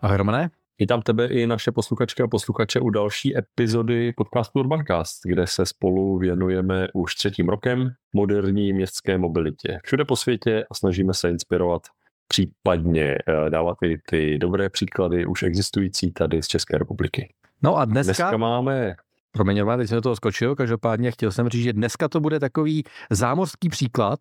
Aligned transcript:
Ahoj 0.00 0.16
Romane. 0.16 0.50
Vítám 0.78 1.02
tebe 1.02 1.26
i 1.26 1.46
naše 1.46 1.72
posluchačky 1.72 2.22
a 2.22 2.28
posluchače 2.28 2.80
u 2.80 2.90
další 2.90 3.38
epizody 3.38 4.12
podcastu 4.16 4.60
Urbancast, 4.60 5.20
kde 5.24 5.46
se 5.46 5.66
spolu 5.66 6.18
věnujeme 6.18 6.88
už 6.94 7.14
třetím 7.14 7.48
rokem 7.48 7.90
moderní 8.12 8.72
městské 8.72 9.18
mobilitě. 9.18 9.78
Všude 9.84 10.04
po 10.04 10.16
světě 10.16 10.64
a 10.70 10.74
snažíme 10.74 11.14
se 11.14 11.30
inspirovat 11.30 11.82
případně 12.28 13.18
eh, 13.28 13.50
dávat 13.50 13.78
i 13.82 13.98
ty 14.06 14.38
dobré 14.38 14.68
příklady 14.68 15.26
už 15.26 15.42
existující 15.42 16.12
tady 16.12 16.42
z 16.42 16.46
České 16.46 16.78
republiky. 16.78 17.34
No 17.62 17.76
a 17.76 17.84
dneska, 17.84 18.12
dneska 18.12 18.36
máme 18.36 18.94
Promiň, 19.32 19.62
teď 19.76 19.88
jsem 19.88 19.96
do 19.96 20.02
toho 20.02 20.16
skočil, 20.16 20.56
každopádně 20.56 21.10
chtěl 21.10 21.32
jsem 21.32 21.48
říct, 21.48 21.62
že 21.62 21.72
dneska 21.72 22.08
to 22.08 22.20
bude 22.20 22.40
takový 22.40 22.84
zámořský 23.10 23.68
příklad 23.68 24.18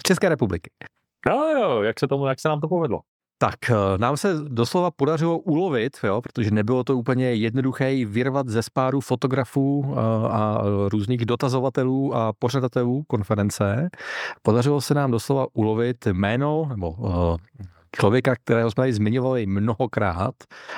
z 0.00 0.02
České 0.06 0.28
republiky. 0.28 0.70
No 1.26 1.34
jo, 1.34 1.82
jak 1.82 2.00
se, 2.00 2.08
tomu, 2.08 2.26
jak 2.26 2.40
se 2.40 2.48
nám 2.48 2.60
to 2.60 2.68
povedlo? 2.68 3.00
Tak 3.44 3.70
eh, 3.70 3.74
nám 3.98 4.16
se 4.16 4.34
doslova 4.48 4.90
podařilo 4.90 5.38
ulovit, 5.38 5.96
jo, 6.04 6.22
protože 6.22 6.50
nebylo 6.50 6.84
to 6.84 6.96
úplně 6.96 7.34
jednoduché 7.34 8.04
vyrvat 8.04 8.48
ze 8.48 8.62
spáru 8.62 9.00
fotografů 9.00 9.84
eh, 9.88 9.98
a 10.28 10.62
různých 10.88 11.26
dotazovatelů 11.26 12.14
a 12.14 12.32
pořadatelů 12.32 13.02
konference. 13.02 13.88
Podařilo 14.42 14.80
se 14.80 14.94
nám 14.94 15.10
doslova 15.10 15.46
ulovit 15.52 16.06
jméno 16.06 16.66
nebo 16.68 16.96
eh, 17.08 17.64
člověka, 17.96 18.36
kterého 18.36 18.70
jsme 18.70 18.82
tady 18.82 18.92
zmiňovali 18.92 19.46
mnohokrát 19.46 20.34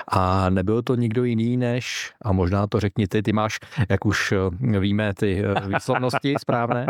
a 0.09 0.51
nebyl 0.51 0.83
to 0.83 0.95
nikdo 0.95 1.25
jiný 1.25 1.57
než, 1.57 2.13
a 2.23 2.33
možná 2.33 2.67
to 2.67 2.81
řekni 2.81 3.07
ty, 3.09 3.23
ty 3.23 3.33
máš, 3.33 3.59
jak 3.89 4.05
už 4.07 4.35
víme, 4.81 5.15
ty 5.15 5.43
výslovnosti 5.67 6.35
správné. 6.41 6.87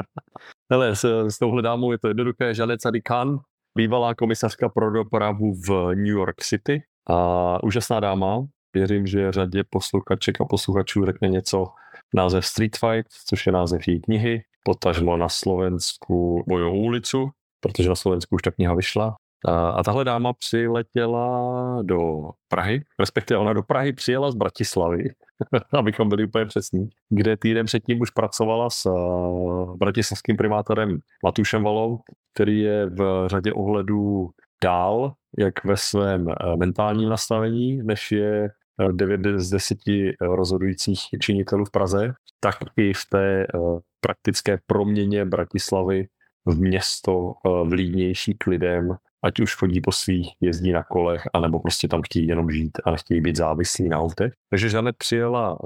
Hele, 0.73 0.97
s, 0.97 1.29
s 1.29 1.39
touhle 1.39 1.63
dámou 1.63 1.93
je 1.93 1.99
to 1.99 2.09
jednoduché, 2.09 2.55
Žanet 2.55 2.83
Sadikan, 2.83 3.39
bývalá 3.77 4.15
komisařka 4.15 4.69
pro 4.69 4.91
dopravu 4.91 5.55
v 5.55 5.95
New 5.95 6.17
York 6.17 6.37
City 6.43 6.83
a 7.11 7.65
úžasná 7.65 8.01
dáma. 8.01 8.47
Věřím, 8.75 9.07
že 9.07 9.33
řadě 9.33 9.65
posluchaček 9.71 10.41
a 10.41 10.45
posluchačů 10.45 11.07
řekne 11.07 11.29
něco 11.29 11.67
název 12.15 12.47
Street 12.47 12.77
Fight, 12.77 13.13
což 13.27 13.47
je 13.47 13.53
název 13.53 13.89
její 13.89 14.01
knihy, 14.01 14.43
potažmo 14.65 15.17
na 15.17 15.29
Slovensku 15.29 16.45
Bojovou 16.49 16.81
ulicu, 16.81 17.31
protože 17.61 17.89
na 17.89 17.95
Slovensku 17.95 18.35
už 18.35 18.43
ta 18.43 18.51
kniha 18.51 18.75
vyšla. 18.75 19.17
A, 19.47 19.69
a 19.71 19.83
tahle 19.83 20.05
dáma 20.05 20.33
přiletěla 20.33 21.79
do 21.83 22.31
Prahy, 22.49 22.83
respektive 23.01 23.39
ona 23.39 23.53
do 23.53 23.63
Prahy 23.63 23.93
přijela 23.93 24.31
z 24.31 24.35
Bratislavy, 24.35 25.05
abychom 25.73 26.09
byli 26.09 26.25
úplně 26.25 26.47
přesní, 26.47 26.89
kde 27.09 27.37
týden 27.37 27.67
předtím 27.67 28.01
už 28.01 28.11
pracovala 28.11 28.71
s 28.71 28.87
uh, 28.87 29.77
bratislavským 29.77 30.37
primátorem 30.37 30.99
Matušem 31.25 31.63
Valou, 31.63 32.01
který 32.35 32.61
je 32.61 32.87
v 32.87 33.25
řadě 33.27 33.53
ohledů 33.53 34.31
dál, 34.65 35.13
jak 35.39 35.65
ve 35.65 35.77
svém 35.77 36.27
uh, 36.27 36.57
mentálním 36.57 37.09
nastavení, 37.09 37.83
než 37.83 38.13
je 38.13 38.49
9 38.93 39.21
z 39.37 39.51
10 39.51 39.79
rozhodujících 40.21 41.01
činitelů 41.21 41.65
v 41.65 41.71
Praze, 41.71 42.13
tak 42.41 42.55
i 42.77 42.93
v 42.93 43.03
té 43.11 43.47
uh, 43.55 43.79
praktické 44.01 44.59
proměně 44.67 45.25
Bratislavy 45.25 46.07
v 46.47 46.61
město 46.61 47.33
vlídnější 47.65 48.35
k 48.35 48.47
lidem, 48.47 48.97
ať 49.27 49.41
už 49.41 49.57
chodí 49.57 49.81
po 49.81 49.93
svých, 49.93 50.33
jezdí 50.41 50.73
na 50.73 50.83
kolech, 50.83 51.23
anebo 51.35 51.61
prostě 51.61 51.89
tam 51.89 52.03
chtějí 52.03 52.27
jenom 52.27 52.51
žít 52.51 52.79
a 52.85 52.91
nechtějí 52.91 53.21
být 53.21 53.37
závislí 53.37 53.89
na 53.89 53.99
autech. 53.99 54.33
Takže 54.51 54.69
Žanet 54.69 54.97
přijela 54.97 55.59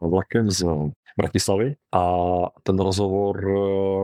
vlakem 0.00 0.50
z 0.50 0.64
Bratislavy 1.18 1.74
a 1.94 2.02
ten 2.62 2.78
rozhovor 2.78 3.46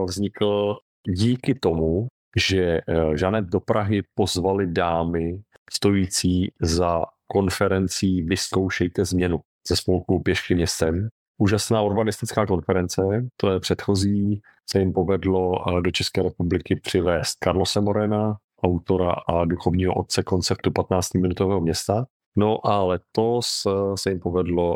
vznikl 0.05 0.77
díky 1.07 1.55
tomu, 1.55 2.07
že 2.37 2.81
Žanet 3.13 3.45
do 3.45 3.59
Prahy 3.59 4.01
pozvali 4.15 4.67
dámy 4.67 5.41
stojící 5.71 6.51
za 6.61 7.01
konferencí 7.27 8.21
Vyzkoušejte 8.21 9.05
změnu 9.05 9.39
ze 9.67 9.75
spolku 9.75 10.19
Pěšky 10.19 10.55
městem. 10.55 11.07
Úžasná 11.37 11.81
urbanistická 11.81 12.45
konference, 12.45 13.01
to 13.37 13.51
je 13.51 13.59
předchozí, 13.59 14.41
se 14.69 14.79
jim 14.79 14.93
povedlo 14.93 15.65
do 15.81 15.91
České 15.91 16.21
republiky 16.23 16.75
přivést 16.75 17.37
Carlose 17.43 17.81
Morena, 17.81 18.37
autora 18.63 19.11
a 19.11 19.45
duchovního 19.45 19.93
otce 19.93 20.23
konceptu 20.23 20.69
15-minutového 20.69 21.61
města. 21.61 22.05
No 22.37 22.67
a 22.67 22.83
letos 22.83 23.67
se 23.95 24.09
jim 24.09 24.19
povedlo 24.19 24.75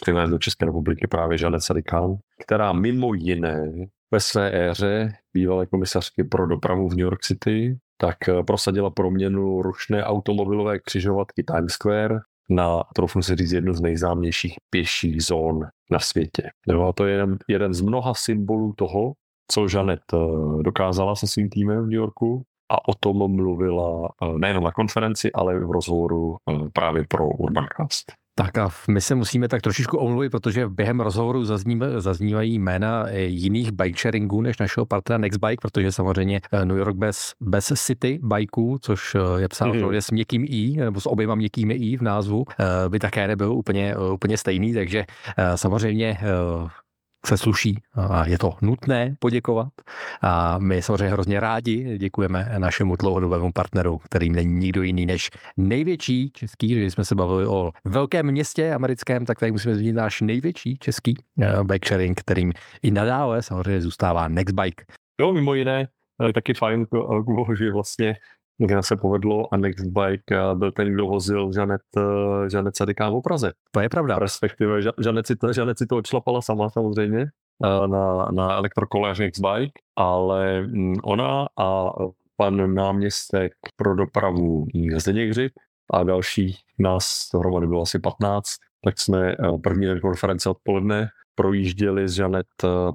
přivést 0.00 0.30
do 0.30 0.38
České 0.38 0.66
republiky 0.66 1.06
právě 1.06 1.38
Žanet 1.38 1.62
Sadikán, 1.62 2.16
která 2.42 2.72
mimo 2.72 3.14
jiné 3.14 3.72
ve 4.10 4.20
své 4.20 4.70
éře 4.70 5.12
bývalé 5.34 5.66
komisařky 5.66 6.24
pro 6.24 6.46
dopravu 6.46 6.88
v 6.88 6.90
New 6.90 7.00
York 7.00 7.20
City, 7.20 7.78
tak 7.96 8.16
prosadila 8.46 8.90
proměnu 8.90 9.62
rušné 9.62 10.04
automobilové 10.04 10.78
křižovatky 10.78 11.42
Times 11.42 11.72
Square 11.72 12.20
na, 12.50 12.82
trochu 12.94 13.22
si 13.22 13.36
říct, 13.36 13.52
jednu 13.52 13.74
z 13.74 13.80
nejznámějších 13.80 14.54
pěších 14.70 15.22
zón 15.22 15.66
na 15.90 15.98
světě. 15.98 16.50
No 16.68 16.88
a 16.88 16.92
to 16.92 17.06
je 17.06 17.12
jeden, 17.12 17.38
jeden 17.48 17.74
z 17.74 17.80
mnoha 17.80 18.14
symbolů 18.14 18.72
toho, 18.76 19.12
co 19.50 19.68
Žanet 19.68 20.00
dokázala 20.62 21.16
se 21.16 21.26
svým 21.26 21.50
týmem 21.50 21.78
v 21.78 21.86
New 21.86 21.92
Yorku 21.92 22.42
a 22.70 22.88
o 22.88 22.94
tom 22.94 23.34
mluvila 23.36 24.08
eh, 24.22 24.38
nejenom 24.38 24.64
na 24.64 24.72
konferenci, 24.72 25.32
ale 25.32 25.56
i 25.56 25.58
v 25.58 25.70
rozhovoru 25.70 26.36
eh, 26.36 26.54
právě 26.72 27.04
pro 27.08 27.28
Urbancast. 27.28 28.12
Tak 28.34 28.58
a 28.58 28.70
my 28.88 29.00
se 29.00 29.14
musíme 29.14 29.48
tak 29.48 29.62
trošičku 29.62 29.98
omluvit, 29.98 30.30
protože 30.30 30.68
během 30.68 31.00
rozhovoru 31.00 31.44
zaznívají 31.98 32.58
jména 32.58 33.04
eh, 33.06 33.20
jiných 33.20 33.72
bike 33.72 33.98
sharingů 33.98 34.40
než 34.40 34.58
našeho 34.58 34.86
partnera 34.86 35.18
Nextbike, 35.18 35.60
protože 35.62 35.92
samozřejmě 35.92 36.40
New 36.64 36.76
York 36.76 36.96
bez, 36.96 37.32
bez 37.40 37.72
City 37.74 38.20
bikeů, 38.22 38.78
což 38.82 39.16
je 39.36 39.48
psáno 39.48 39.72
mm-hmm. 39.72 39.96
s 39.96 40.10
měkkým 40.10 40.44
i, 40.48 40.76
nebo 40.76 41.00
s 41.00 41.06
oběma 41.06 41.34
měkkými 41.34 41.74
i 41.74 41.96
v 41.96 42.02
názvu, 42.02 42.44
by 42.88 42.98
také 42.98 43.28
nebyl 43.28 43.52
úplně, 43.52 43.96
úplně 43.96 44.36
stejný, 44.36 44.74
takže 44.74 45.04
samozřejmě 45.54 46.18
se 47.26 47.36
sluší 47.36 47.78
a 47.94 48.26
je 48.26 48.38
to 48.38 48.54
nutné 48.62 49.16
poděkovat. 49.18 49.68
A 50.22 50.58
my 50.58 50.82
samozřejmě 50.82 51.08
hrozně 51.08 51.40
rádi 51.40 51.98
děkujeme 51.98 52.52
našemu 52.58 52.96
dlouhodobému 52.96 53.52
partneru, 53.52 53.98
kterým 53.98 54.32
není 54.32 54.54
nikdo 54.54 54.82
jiný 54.82 55.06
než 55.06 55.30
největší 55.56 56.30
český, 56.30 56.74
když 56.74 56.92
jsme 56.92 57.04
se 57.04 57.14
bavili 57.14 57.46
o 57.46 57.70
velkém 57.84 58.26
městě 58.26 58.72
americkém, 58.72 59.26
tak 59.26 59.38
tady 59.38 59.52
musíme 59.52 59.74
zmínit 59.74 59.92
náš 59.92 60.20
největší 60.20 60.76
český 60.78 61.14
eh, 61.42 61.64
bike 61.64 61.88
sharing, 61.88 62.20
kterým 62.20 62.52
i 62.82 62.90
nadále 62.90 63.42
samozřejmě 63.42 63.80
zůstává 63.80 64.28
Nextbike. 64.28 64.84
Jo, 65.20 65.32
mimo 65.32 65.54
jiné, 65.54 65.88
taky 66.34 66.54
fajn, 66.54 66.86
že 67.58 67.72
vlastně 67.72 68.16
kde 68.60 68.82
se 68.82 68.96
povedlo 68.96 69.54
a 69.54 69.56
Nextbike 69.56 70.36
byl 70.54 70.72
ten, 70.72 70.94
kdo 70.94 71.06
vozil 71.06 71.52
Žanet, 71.52 71.80
eh, 71.96 72.50
Žanet 72.50 72.76
Sadikán 72.76 73.12
v 73.12 73.22
Praze. 73.22 73.52
To 73.70 73.80
je 73.80 73.88
pravda. 73.88 74.18
Respektive 74.18 74.82
Žanet 74.82 75.26
si 75.26 75.36
to, 75.36 75.52
Žanet 75.52 75.78
si 75.78 75.86
to 75.86 75.96
odšlapala 75.96 76.42
sama 76.42 76.70
samozřejmě 76.70 77.20
eh, 77.20 77.88
na, 77.88 78.28
na 78.30 78.56
elektrokole 78.56 79.14
Nextbike, 79.18 79.72
ale 79.96 80.62
mm, 80.62 80.94
ona 81.04 81.46
a 81.58 81.90
pan 82.36 82.74
náměstek 82.74 83.52
pro 83.76 83.94
dopravu 83.94 84.66
Zdeněk 84.96 85.30
Hřib 85.30 85.52
a 85.92 86.02
další 86.02 86.56
nás 86.78 87.28
dohromady 87.32 87.66
bylo 87.66 87.82
asi 87.82 87.98
15, 87.98 88.46
tak 88.84 89.00
jsme 89.00 89.32
eh, 89.32 89.36
první 89.62 89.86
den 89.86 90.00
konference 90.00 90.48
odpoledne 90.48 91.08
projížděli 91.40 92.08
z 92.08 92.12
Žanet 92.12 92.46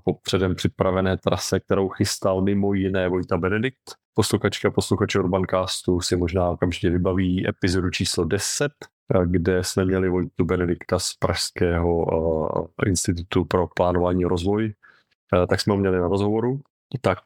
po 0.03 0.13
předem 0.13 0.55
připravené 0.55 1.17
trase, 1.17 1.59
kterou 1.59 1.89
chystal 1.89 2.41
mimo 2.41 2.73
jiné 2.73 3.09
Vojta 3.09 3.37
Benedikt, 3.37 3.95
posluchačka 4.13 4.71
posluchače 4.71 5.19
Urbancastu 5.19 6.01
si 6.01 6.15
možná 6.15 6.49
okamžitě 6.49 6.89
vybaví 6.89 7.49
epizodu 7.49 7.89
číslo 7.89 8.25
10, 8.25 8.71
kde 9.25 9.63
jsme 9.63 9.85
měli 9.85 10.09
Vojtu 10.09 10.45
Benedikta 10.45 10.99
z 10.99 11.13
Pražského 11.19 11.97
uh, 11.97 12.65
institutu 12.85 13.45
pro 13.45 13.67
plánování 13.75 14.25
a 14.25 14.27
rozvoj, 14.27 14.73
tak 15.49 15.61
jsme 15.61 15.73
ho 15.73 15.77
měli 15.77 15.99
na 15.99 16.07
rozhovoru. 16.07 16.59
Tak 17.01 17.19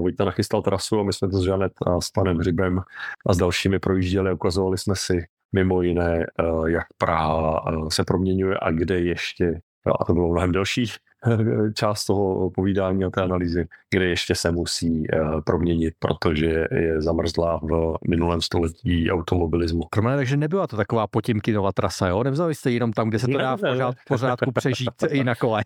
Vojta 0.00 0.24
nachystal 0.24 0.62
trasu 0.62 1.00
a 1.00 1.02
my 1.02 1.12
jsme 1.12 1.28
to 1.28 1.38
s 1.38 1.44
Žanet 1.44 1.72
a 1.86 2.00
s 2.00 2.10
panem 2.10 2.38
Hřibem 2.38 2.80
a 3.26 3.34
s 3.34 3.36
dalšími 3.36 3.78
projížděli. 3.78 4.30
A 4.30 4.34
ukazovali 4.34 4.78
jsme 4.78 4.96
si 4.96 5.24
mimo 5.52 5.82
jiné, 5.82 6.26
jak 6.66 6.84
Praha 6.98 7.64
se 7.88 8.04
proměňuje 8.04 8.58
a 8.62 8.70
kde 8.70 9.00
ještě, 9.00 9.60
a 10.00 10.04
to 10.04 10.14
bylo 10.14 10.32
mnohem 10.32 10.52
delší, 10.52 10.86
část 11.74 12.04
toho 12.04 12.50
povídání 12.50 13.04
a 13.04 13.10
té 13.10 13.22
analýzy, 13.22 13.66
kde 13.90 14.04
ještě 14.04 14.34
se 14.34 14.50
musí 14.50 15.04
eh, 15.12 15.18
proměnit, 15.44 15.94
protože 15.98 16.66
je 16.70 17.02
zamrzlá 17.02 17.60
v 17.62 17.94
minulém 18.08 18.42
století 18.42 19.10
automobilismu. 19.10 19.82
Kromě 19.90 20.16
takže 20.16 20.36
nebyla 20.36 20.66
to 20.66 20.76
taková 20.76 21.06
potěmkinová 21.06 21.72
trasa, 21.72 22.08
jo? 22.08 22.24
Nevzali 22.24 22.54
jste 22.54 22.70
jenom 22.70 22.92
tam, 22.92 23.08
kde 23.08 23.18
se 23.18 23.26
to 23.26 23.38
dá 23.38 23.56
v 23.56 23.60
pořád, 23.60 23.94
pořádku 24.08 24.52
přežít 24.52 25.02
i 25.08 25.24
na 25.24 25.34
kole. 25.34 25.62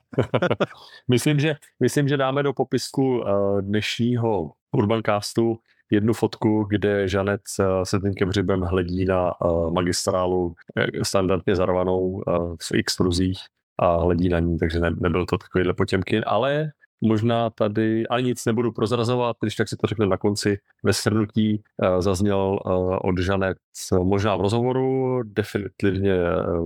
myslím, 1.11 1.41
že, 1.41 1.55
myslím, 1.81 2.09
že 2.09 2.17
dáme 2.17 2.43
do 2.43 2.53
popisku 2.53 3.25
eh, 3.27 3.63
dnešního 3.63 4.53
Urbancastu 4.73 5.59
jednu 5.91 6.13
fotku, 6.13 6.67
kde 6.71 7.09
Žanet 7.09 7.41
se 7.83 7.99
tím 8.19 8.29
hřibem 8.29 8.61
hledí 8.61 9.05
na 9.05 9.33
magistrálu 9.73 10.55
standardně 11.03 11.57
zarvanou 11.57 12.23
v 12.63 12.75
X 12.75 12.97
pruzích 12.97 13.39
a 13.79 13.97
hledí 13.97 14.29
na 14.29 14.39
ní, 14.39 14.59
takže 14.59 14.81
ne, 14.81 14.91
nebyl 15.01 15.27
to 15.27 15.39
takovýhle 15.39 15.75
potěmkin, 15.75 16.23
ale 16.27 16.73
Možná 17.01 17.51
tady 17.51 18.07
ani 18.09 18.27
nic 18.27 18.45
nebudu 18.45 18.73
prozrazovat, 18.73 19.37
když 19.41 19.55
tak 19.55 19.69
si 19.69 19.77
to 19.77 19.87
řekne 19.87 20.07
na 20.07 20.17
konci. 20.17 20.59
Ve 20.83 20.93
shrnutí 20.93 21.63
uh, 21.77 22.01
zazněl 22.01 22.59
uh, 22.65 22.99
od 23.03 23.19
Žanet 23.19 23.59
možná 24.03 24.37
v 24.37 24.41
rozhovoru, 24.41 25.23
definitivně 25.23 26.15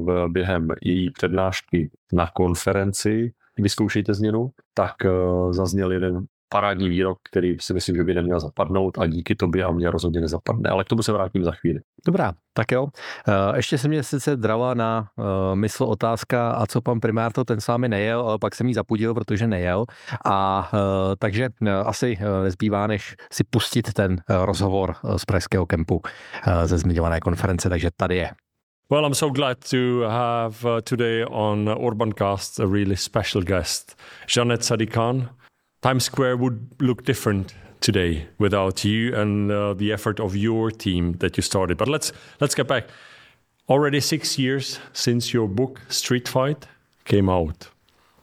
v, 0.05 0.29
během 0.29 0.69
její 0.83 1.11
přednášky 1.11 1.91
na 2.13 2.31
konferenci, 2.35 3.33
vyzkoušejte 3.59 4.15
změnu, 4.15 4.51
tak 4.75 4.95
uh, 5.05 5.53
zazněl 5.53 5.93
jeden 5.93 6.25
parádní 6.53 6.89
výrok, 6.89 7.19
který 7.31 7.57
si 7.61 7.75
myslím, 7.75 7.97
že 7.97 8.05
by 8.05 8.15
neměl 8.15 8.41
zapadnout 8.41 8.99
a 8.99 9.07
díky 9.07 9.35
tobě 9.35 9.65
a 9.65 9.71
mě 9.71 9.91
rozhodně 9.91 10.21
nezapadne, 10.21 10.71
ale 10.71 10.85
k 10.85 10.89
tomu 10.89 11.03
se 11.03 11.13
vrátím 11.13 11.45
za 11.45 11.53
chvíli. 11.53 11.81
Dobrá, 12.07 12.33
tak 12.53 12.73
jo. 12.73 12.87
Eh, 13.29 13.57
ještě 13.57 13.79
se 13.79 13.89
mě 13.89 14.03
sice 14.03 14.37
drala 14.37 14.75
na 14.75 15.09
uh, 15.17 15.25
mysl 15.55 15.85
otázka, 15.85 16.51
a 16.51 16.67
co 16.67 16.81
pan 16.81 17.01
primár 17.01 17.33
to 17.33 17.45
ten 17.45 17.61
s 17.61 17.67
vámi 17.67 17.89
nejel, 17.89 18.21
ale 18.21 18.39
pak 18.39 18.55
jsem 18.55 18.69
jí 18.69 18.75
zapudil, 18.75 19.15
protože 19.15 19.47
nejel. 19.47 19.85
A 20.25 20.71
uh, 20.73 20.79
takže 21.19 21.49
asi 21.85 22.19
nezbývá, 22.43 22.87
než 22.87 23.17
si 23.33 23.45
pustit 23.45 23.93
ten 23.93 24.21
rozhovor 24.29 24.95
z 25.17 25.25
pražského 25.25 25.67
kempu 25.67 26.03
ze 26.65 26.79
zmiňované 26.79 27.21
konference, 27.21 27.69
takže 27.69 27.91
tady 27.97 28.17
je. 28.17 28.31
Well, 28.91 29.07
I'm 29.07 29.15
so 29.15 29.31
glad 29.31 29.71
to 29.71 30.01
have 30.09 30.65
uh, 30.65 30.81
today 30.81 31.25
on 31.25 31.69
Urbancast 31.79 32.61
a 32.61 32.67
really 32.67 32.97
special 32.97 33.43
guest, 33.43 33.97
Janet 34.37 34.65
Sadikan. 34.65 35.31
Times 35.83 36.05
Square 36.05 36.37
would 36.37 36.81
look 36.81 37.05
different 37.05 37.55
today 37.81 38.29
without 38.39 38.85
you 38.85 39.15
and 39.17 39.51
uh, 39.51 39.75
the 39.75 39.93
effort 39.93 40.21
of 40.21 40.37
your 40.37 40.71
team 40.71 41.15
that 41.15 41.37
you 41.37 41.43
started. 41.43 41.77
But 41.77 41.89
let's 41.89 42.13
let's 42.41 42.55
get 42.55 42.69
back. 42.69 42.85
Already 43.69 43.99
six 44.01 44.39
years 44.39 44.79
since 44.93 45.33
your 45.35 45.49
book 45.49 45.81
Street 45.89 46.29
Fight 46.29 46.69
came 47.05 47.29
out, 47.29 47.69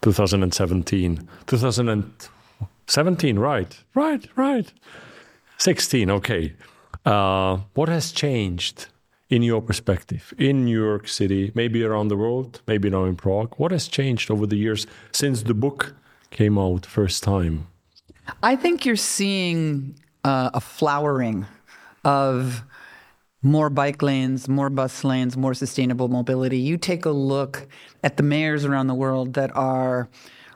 2017, 0.01 1.27
2017, 1.47 3.39
right, 3.39 3.83
right, 3.93 4.25
right, 4.37 4.73
16. 5.57 6.09
Okay, 6.11 6.53
uh, 7.05 7.57
what 7.73 7.89
has 7.89 8.13
changed 8.13 8.87
in 9.29 9.43
your 9.43 9.61
perspective 9.61 10.33
in 10.37 10.63
New 10.63 10.81
York 10.81 11.09
City, 11.09 11.51
maybe 11.55 11.83
around 11.83 12.07
the 12.07 12.17
world, 12.17 12.61
maybe 12.67 12.89
now 12.89 13.03
in 13.03 13.17
Prague? 13.17 13.53
What 13.57 13.71
has 13.71 13.89
changed 13.89 14.31
over 14.31 14.45
the 14.45 14.55
years 14.55 14.87
since 15.11 15.43
the 15.43 15.53
book 15.53 15.93
came 16.31 16.57
out 16.57 16.85
first 16.85 17.23
time? 17.23 17.67
I 18.43 18.55
think 18.55 18.85
you're 18.85 18.95
seeing 18.95 19.95
uh, 20.23 20.51
a 20.53 20.61
flowering 20.61 21.45
of 22.05 22.63
more 23.41 23.69
bike 23.69 24.01
lanes, 24.01 24.49
more 24.49 24.69
bus 24.69 25.03
lanes, 25.03 25.37
more 25.37 25.53
sustainable 25.53 26.09
mobility. 26.09 26.57
You 26.57 26.77
take 26.77 27.05
a 27.05 27.11
look 27.11 27.67
at 28.03 28.17
the 28.17 28.23
mayors 28.23 28.65
around 28.65 28.87
the 28.87 28.93
world 28.93 29.33
that 29.33 29.55
are 29.55 30.09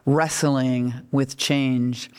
wrestling 0.06 0.94
with 1.12 1.38
change, 1.38 2.10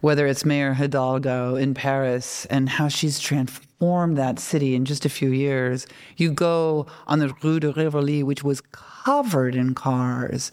whether 0.00 0.26
it's 0.26 0.44
Mayor 0.44 0.74
Hidalgo 0.74 1.56
in 1.56 1.74
Paris 1.74 2.46
and 2.46 2.68
how 2.68 2.88
she's 2.88 3.18
transformed 3.18 4.16
that 4.16 4.38
city 4.38 4.76
in 4.76 4.84
just 4.84 5.04
a 5.04 5.08
few 5.08 5.30
years. 5.30 5.86
You 6.16 6.30
go 6.30 6.86
on 7.08 7.18
the 7.18 7.34
Rue 7.42 7.58
de 7.58 7.72
Rivoli, 7.72 8.22
which 8.22 8.44
was 8.44 8.60
covered 8.60 9.56
in 9.56 9.74
cars, 9.74 10.52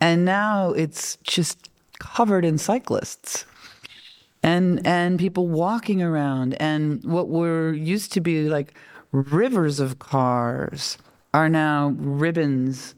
and 0.00 0.24
now 0.24 0.70
it's 0.70 1.16
just 1.24 1.68
covered 1.98 2.44
in 2.44 2.58
cyclists 2.58 3.44
and 4.42 4.86
and 4.86 5.18
people 5.18 5.48
walking 5.48 6.02
around. 6.02 6.54
And 6.54 7.02
what 7.04 7.28
were 7.28 7.72
used 7.72 8.12
to 8.12 8.20
be 8.20 8.48
like 8.48 8.74
rivers 9.12 9.80
of 9.80 9.98
cars 9.98 10.98
are 11.34 11.48
now 11.48 11.94
ribbons 11.98 12.94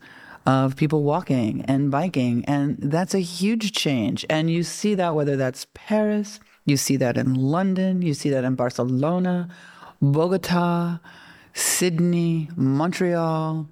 of 0.46 0.76
people 0.76 1.02
walking 1.02 1.62
and 1.66 1.90
biking. 1.90 2.44
And 2.46 2.78
that's 2.80 3.14
a 3.14 3.20
huge 3.20 3.72
change. 3.72 4.24
And 4.30 4.50
you 4.50 4.62
see 4.62 4.94
that 4.94 5.14
whether 5.14 5.36
that's 5.36 5.66
Paris 5.74 6.40
you 6.66 6.76
see 6.76 6.96
that 6.96 7.16
in 7.16 7.34
London 7.34 8.02
you 8.02 8.14
see 8.14 8.30
that 8.30 8.44
in 8.44 8.54
Barcelona 8.54 9.48
Bogota 10.00 10.98
Sydney 11.52 12.48
Montreal 12.56 13.68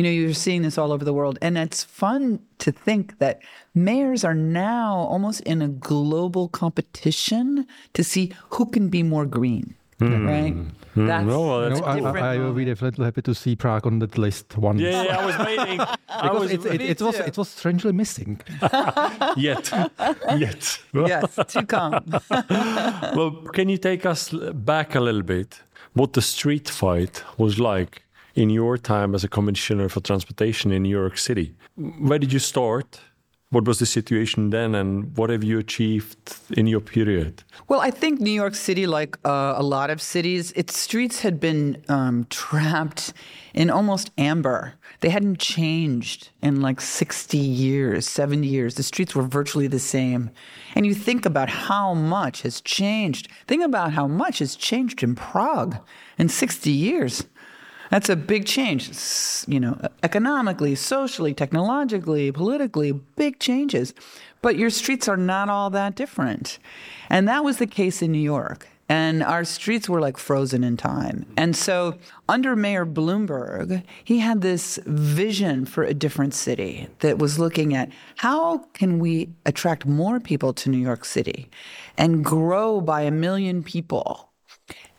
you 0.00 0.04
know, 0.04 0.10
you're 0.10 0.32
seeing 0.32 0.62
this 0.62 0.78
all 0.78 0.92
over 0.92 1.04
the 1.04 1.12
world. 1.12 1.38
And 1.42 1.58
it's 1.58 1.84
fun 1.84 2.40
to 2.56 2.72
think 2.72 3.18
that 3.18 3.42
mayors 3.74 4.24
are 4.24 4.34
now 4.34 4.96
almost 4.96 5.42
in 5.42 5.60
a 5.60 5.68
global 5.68 6.48
competition 6.48 7.66
to 7.92 8.02
see 8.02 8.32
who 8.48 8.64
can 8.64 8.88
be 8.88 9.02
more 9.02 9.26
green. 9.26 9.74
Mm. 10.00 10.26
Right? 10.26 10.56
Mm. 10.56 11.06
That's, 11.06 11.26
no, 11.26 11.68
that's 11.68 11.82
I, 11.82 11.98
I, 11.98 12.38
will 12.38 12.54
be 12.54 12.64
definitely 12.64 13.04
happy 13.04 13.20
to 13.20 13.34
see 13.34 13.56
Prague 13.56 13.86
on 13.86 13.98
that 13.98 14.16
list 14.16 14.56
one. 14.56 14.78
Yeah, 14.78 15.02
yeah 15.02 15.18
I 15.18 15.26
was 15.26 15.38
waiting. 15.38 15.80
I 16.08 16.32
was, 16.32 16.50
it, 16.50 16.64
it, 16.64 16.80
it 16.80 17.02
was 17.02 17.16
it 17.16 17.36
was 17.36 17.50
strangely 17.50 17.92
missing. 17.92 18.40
Yet, 19.36 19.70
yet. 20.38 20.78
yes, 20.94 21.38
to 21.48 21.66
come. 21.66 22.02
well, 23.16 23.30
can 23.52 23.68
you 23.68 23.76
take 23.76 24.06
us 24.06 24.30
back 24.54 24.94
a 24.94 25.00
little 25.00 25.22
bit? 25.22 25.60
What 25.92 26.14
the 26.14 26.22
street 26.22 26.68
fight 26.70 27.22
was 27.36 27.60
like 27.60 28.02
in 28.34 28.50
your 28.50 28.78
time 28.78 29.14
as 29.14 29.24
a 29.24 29.28
commissioner 29.28 29.88
for 29.88 30.00
transportation 30.00 30.70
in 30.72 30.82
New 30.82 30.90
York 30.90 31.18
City. 31.18 31.54
Where 31.76 32.18
did 32.18 32.32
you 32.32 32.38
start? 32.38 33.00
What 33.52 33.66
was 33.66 33.80
the 33.80 33.86
situation 33.86 34.50
then, 34.50 34.76
and 34.76 35.16
what 35.16 35.28
have 35.28 35.42
you 35.42 35.58
achieved 35.58 36.36
in 36.50 36.68
your 36.68 36.78
period? 36.78 37.42
Well, 37.66 37.80
I 37.80 37.90
think 37.90 38.20
New 38.20 38.30
York 38.30 38.54
City, 38.54 38.86
like 38.86 39.18
uh, 39.24 39.54
a 39.56 39.62
lot 39.64 39.90
of 39.90 40.00
cities, 40.00 40.52
its 40.52 40.78
streets 40.78 41.22
had 41.22 41.40
been 41.40 41.82
um, 41.88 42.26
trapped 42.30 43.12
in 43.52 43.68
almost 43.68 44.12
amber. 44.16 44.74
They 45.00 45.08
hadn't 45.08 45.40
changed 45.40 46.30
in 46.40 46.60
like 46.60 46.80
60 46.80 47.38
years, 47.38 48.08
70 48.08 48.46
years. 48.46 48.76
The 48.76 48.84
streets 48.84 49.16
were 49.16 49.24
virtually 49.24 49.66
the 49.66 49.80
same. 49.80 50.30
And 50.76 50.86
you 50.86 50.94
think 50.94 51.26
about 51.26 51.48
how 51.48 51.92
much 51.92 52.42
has 52.42 52.60
changed. 52.60 53.26
Think 53.48 53.64
about 53.64 53.92
how 53.92 54.06
much 54.06 54.38
has 54.38 54.54
changed 54.54 55.02
in 55.02 55.16
Prague 55.16 55.76
in 56.18 56.28
60 56.28 56.70
years. 56.70 57.26
That's 57.90 58.08
a 58.08 58.16
big 58.16 58.46
change, 58.46 58.88
you 59.48 59.58
know, 59.58 59.80
economically, 60.04 60.76
socially, 60.76 61.34
technologically, 61.34 62.30
politically, 62.30 62.92
big 62.92 63.40
changes. 63.40 63.94
But 64.42 64.56
your 64.56 64.70
streets 64.70 65.08
are 65.08 65.16
not 65.16 65.48
all 65.48 65.70
that 65.70 65.96
different. 65.96 66.58
And 67.10 67.28
that 67.28 67.44
was 67.44 67.58
the 67.58 67.66
case 67.66 68.00
in 68.00 68.12
New 68.12 68.20
York. 68.20 68.68
And 68.88 69.22
our 69.22 69.44
streets 69.44 69.88
were 69.88 70.00
like 70.00 70.16
frozen 70.16 70.64
in 70.64 70.76
time. 70.76 71.24
And 71.36 71.54
so, 71.54 71.96
under 72.28 72.56
Mayor 72.56 72.84
Bloomberg, 72.84 73.84
he 74.02 74.18
had 74.18 74.40
this 74.40 74.80
vision 74.84 75.64
for 75.64 75.84
a 75.84 75.94
different 75.94 76.34
city 76.34 76.88
that 76.98 77.18
was 77.18 77.38
looking 77.38 77.72
at 77.72 77.90
how 78.16 78.58
can 78.72 78.98
we 78.98 79.28
attract 79.46 79.86
more 79.86 80.18
people 80.18 80.52
to 80.54 80.70
New 80.70 80.78
York 80.78 81.04
City 81.04 81.48
and 81.96 82.24
grow 82.24 82.80
by 82.80 83.02
a 83.02 83.12
million 83.12 83.62
people 83.62 84.29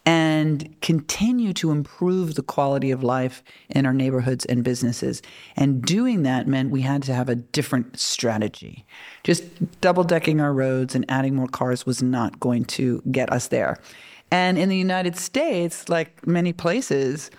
and 0.05 0.75
continue 0.81 1.53
to 1.53 1.71
improve 1.71 2.33
the 2.33 2.41
quality 2.41 2.89
of 2.89 3.03
life 3.03 3.43
in 3.69 3.85
our 3.85 3.93
neighborhoods 3.93 4.45
and 4.45 4.63
businesses. 4.63 5.21
And 5.55 5.81
doing 5.81 6.23
that 6.23 6.47
meant 6.47 6.71
we 6.71 6.81
had 6.81 7.03
to 7.03 7.13
have 7.13 7.29
a 7.29 7.35
different 7.35 7.99
strategy. 7.99 8.85
Just 9.23 9.43
double 9.79 10.03
decking 10.03 10.41
our 10.41 10.53
roads 10.53 10.95
and 10.95 11.05
adding 11.07 11.35
more 11.35 11.47
cars 11.47 11.85
was 11.85 12.01
not 12.01 12.39
going 12.39 12.65
to 12.65 13.01
get 13.11 13.31
us 13.31 13.49
there. 13.49 13.77
And 14.31 14.57
in 14.57 14.69
the 14.69 14.77
United 14.77 15.17
States, 15.17 15.89
like 15.89 16.25
many 16.25 16.53
places, 16.53 17.29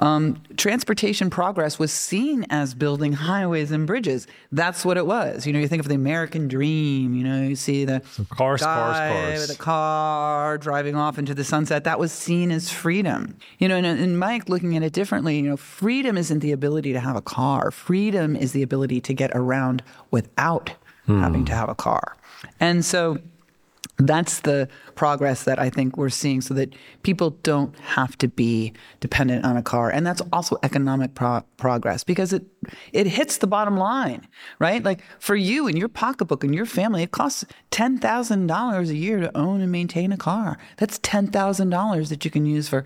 um, 0.00 0.42
transportation 0.56 1.28
progress 1.28 1.78
was 1.78 1.92
seen 1.92 2.46
as 2.48 2.74
building 2.74 3.12
highways 3.12 3.70
and 3.70 3.86
bridges. 3.86 4.26
That's 4.50 4.82
what 4.82 4.96
it 4.96 5.06
was. 5.06 5.46
You 5.46 5.52
know, 5.52 5.58
you 5.58 5.68
think 5.68 5.80
of 5.80 5.88
the 5.88 5.94
American 5.94 6.48
dream. 6.48 7.14
You 7.14 7.22
know, 7.22 7.42
you 7.42 7.54
see 7.54 7.84
the 7.84 8.02
so 8.12 8.24
cars, 8.24 8.62
guy 8.62 8.74
cars, 8.74 8.98
cars 8.98 9.40
with 9.48 9.56
a 9.58 9.62
car 9.62 10.58
driving 10.58 10.96
off 10.96 11.18
into 11.18 11.34
the 11.34 11.44
sunset. 11.44 11.84
That 11.84 11.98
was 11.98 12.12
seen 12.12 12.50
as 12.50 12.70
freedom. 12.70 13.36
You 13.58 13.68
know, 13.68 13.76
and, 13.76 13.86
and 13.86 14.18
Mike 14.18 14.48
looking 14.48 14.74
at 14.74 14.82
it 14.82 14.94
differently. 14.94 15.36
You 15.36 15.42
know, 15.42 15.56
freedom 15.58 16.16
isn't 16.16 16.38
the 16.38 16.52
ability 16.52 16.94
to 16.94 17.00
have 17.00 17.14
a 17.14 17.22
car. 17.22 17.70
Freedom 17.70 18.34
is 18.34 18.52
the 18.52 18.62
ability 18.62 19.02
to 19.02 19.12
get 19.12 19.30
around 19.34 19.82
without 20.10 20.72
hmm. 21.04 21.20
having 21.20 21.44
to 21.44 21.52
have 21.52 21.68
a 21.68 21.74
car. 21.74 22.16
And 22.58 22.86
so 22.86 23.18
that's 24.08 24.40
the 24.40 24.68
progress 24.94 25.44
that 25.44 25.58
I 25.58 25.70
think 25.70 25.96
we're 25.96 26.10
seeing 26.10 26.40
so 26.40 26.54
that 26.54 26.74
people 27.02 27.30
don't 27.42 27.76
have 27.80 28.16
to 28.18 28.28
be 28.28 28.72
dependent 29.00 29.44
on 29.44 29.56
a 29.56 29.62
car. 29.62 29.90
And 29.90 30.06
that's 30.06 30.22
also 30.32 30.58
economic 30.62 31.14
pro- 31.14 31.44
progress 31.56 32.04
because 32.04 32.32
it 32.32 32.44
it 32.92 33.06
hits 33.06 33.38
the 33.38 33.46
bottom 33.46 33.76
line, 33.76 34.28
right? 34.58 34.82
Like 34.82 35.02
for 35.18 35.34
you 35.34 35.66
and 35.66 35.78
your 35.78 35.88
pocketbook 35.88 36.44
and 36.44 36.54
your 36.54 36.66
family, 36.66 37.02
it 37.02 37.10
costs 37.10 37.44
$10,000 37.70 38.88
a 38.88 38.94
year 38.94 39.20
to 39.20 39.36
own 39.36 39.60
and 39.60 39.72
maintain 39.72 40.12
a 40.12 40.16
car. 40.16 40.58
That's 40.76 40.98
$10,000 40.98 42.08
that 42.08 42.24
you 42.24 42.30
can 42.30 42.46
use 42.46 42.68
for 42.68 42.84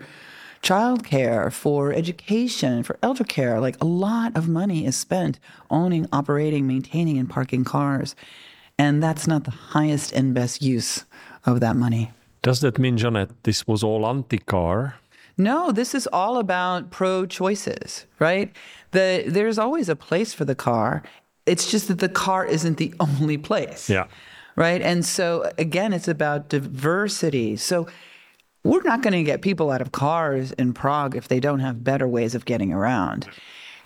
childcare, 0.65 1.51
for 1.51 1.93
education, 1.93 2.81
for 2.81 2.97
elder 3.03 3.23
care. 3.23 3.59
Like 3.59 3.79
a 3.81 3.85
lot 3.85 4.35
of 4.35 4.47
money 4.47 4.85
is 4.85 4.97
spent 4.97 5.39
owning, 5.69 6.07
operating, 6.11 6.65
maintaining, 6.65 7.19
and 7.19 7.29
parking 7.29 7.63
cars. 7.63 8.15
And 8.77 9.01
that's 9.01 9.25
not 9.27 9.45
the 9.45 9.51
highest 9.51 10.11
and 10.11 10.33
best 10.33 10.61
use 10.61 11.05
of 11.45 11.59
that 11.61 11.75
money. 11.75 12.11
Does 12.41 12.59
that 12.61 12.77
mean, 12.77 12.97
Janette, 12.97 13.31
this 13.43 13.65
was 13.67 13.83
all 13.83 14.05
anti 14.05 14.37
car? 14.37 14.95
No, 15.37 15.71
this 15.71 15.93
is 15.95 16.07
all 16.13 16.37
about 16.37 16.91
pro 16.91 17.25
choices, 17.25 18.05
right? 18.19 18.55
The, 18.91 19.23
there's 19.27 19.57
always 19.57 19.89
a 19.89 19.95
place 19.95 20.33
for 20.33 20.45
the 20.45 20.55
car. 20.55 21.03
It's 21.45 21.69
just 21.69 21.87
that 21.89 21.99
the 21.99 22.09
car 22.09 22.45
isn't 22.45 22.77
the 22.77 22.93
only 22.99 23.37
place. 23.37 23.89
Yeah. 23.89 24.07
right? 24.55 24.81
And 24.81 25.05
so 25.05 25.51
again, 25.57 25.91
it's 25.93 26.07
about 26.07 26.49
diversity. 26.49 27.55
So 27.57 27.87
we're 28.63 28.83
not 28.83 29.01
going 29.01 29.13
to 29.13 29.23
get 29.23 29.41
people 29.41 29.71
out 29.71 29.81
of 29.81 29.91
cars 29.91 30.51
in 30.53 30.73
Prague 30.73 31.15
if 31.15 31.27
they 31.27 31.39
don't 31.39 31.59
have 31.59 31.83
better 31.83 32.07
ways 32.07 32.33
of 32.35 32.45
getting 32.45 32.73
around. 32.73 33.27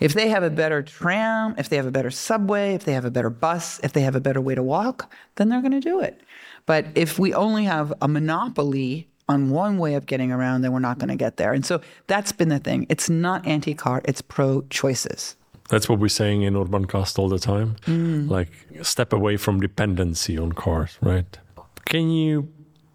If 0.00 0.14
they 0.14 0.28
have 0.28 0.42
a 0.42 0.50
better 0.50 0.82
tram, 0.82 1.54
if 1.58 1.68
they 1.68 1.76
have 1.76 1.86
a 1.86 1.90
better 1.90 2.10
subway, 2.10 2.74
if 2.74 2.84
they 2.84 2.92
have 2.92 3.04
a 3.04 3.10
better 3.10 3.30
bus, 3.30 3.80
if 3.82 3.92
they 3.92 4.00
have 4.00 4.16
a 4.16 4.20
better 4.20 4.40
way 4.40 4.54
to 4.54 4.62
walk, 4.62 5.12
then 5.36 5.48
they're 5.48 5.60
going 5.60 5.72
to 5.72 5.80
do 5.80 6.00
it. 6.00 6.20
But 6.66 6.86
if 6.94 7.18
we 7.18 7.34
only 7.34 7.64
have 7.64 7.92
a 8.00 8.08
monopoly 8.08 9.08
on 9.28 9.50
one 9.50 9.78
way 9.78 9.94
of 9.94 10.06
getting 10.06 10.32
around, 10.32 10.62
then 10.62 10.72
we're 10.72 10.80
not 10.80 10.98
going 10.98 11.08
to 11.08 11.16
get 11.16 11.36
there. 11.36 11.52
And 11.52 11.64
so 11.64 11.80
that's 12.06 12.32
been 12.32 12.48
the 12.48 12.58
thing. 12.58 12.86
It's 12.88 13.08
not 13.08 13.46
anti 13.46 13.74
car, 13.74 14.00
it's 14.04 14.22
pro 14.22 14.62
choices. 14.70 15.36
That's 15.68 15.88
what 15.88 16.00
we're 16.00 16.08
saying 16.08 16.42
in 16.42 16.56
Urban 16.56 16.86
Urbancast 16.86 17.18
all 17.18 17.28
the 17.28 17.38
time. 17.38 17.76
Mm. 17.86 18.28
Like, 18.28 18.50
step 18.82 19.12
away 19.12 19.36
from 19.36 19.60
dependency 19.60 20.36
on 20.36 20.52
cars, 20.52 20.98
right? 21.00 21.38
Can 21.84 22.10
you 22.10 22.52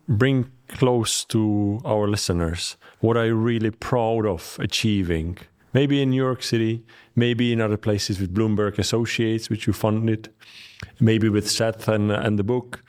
bring 0.09 0.51
close 0.67 1.23
to 1.25 1.79
our 1.85 2.07
listeners 2.07 2.75
what 3.05 3.17
are 3.17 3.27
you 3.27 3.35
really 3.35 3.71
proud 3.71 4.25
of 4.25 4.57
achieving? 4.59 5.37
Maybe 5.75 6.01
in 6.01 6.09
New 6.09 6.23
York 6.23 6.41
City, 6.41 6.85
maybe 7.17 7.51
in 7.51 7.59
other 7.59 7.75
places 7.75 8.17
with 8.17 8.33
Bloomberg 8.33 8.79
Associates, 8.79 9.49
which 9.49 9.67
you 9.67 9.73
funded, 9.73 10.29
maybe 11.01 11.27
with 11.27 11.51
Seth 11.51 11.89
and, 11.89 12.11
and 12.11 12.39
the 12.39 12.45
book. 12.45 12.81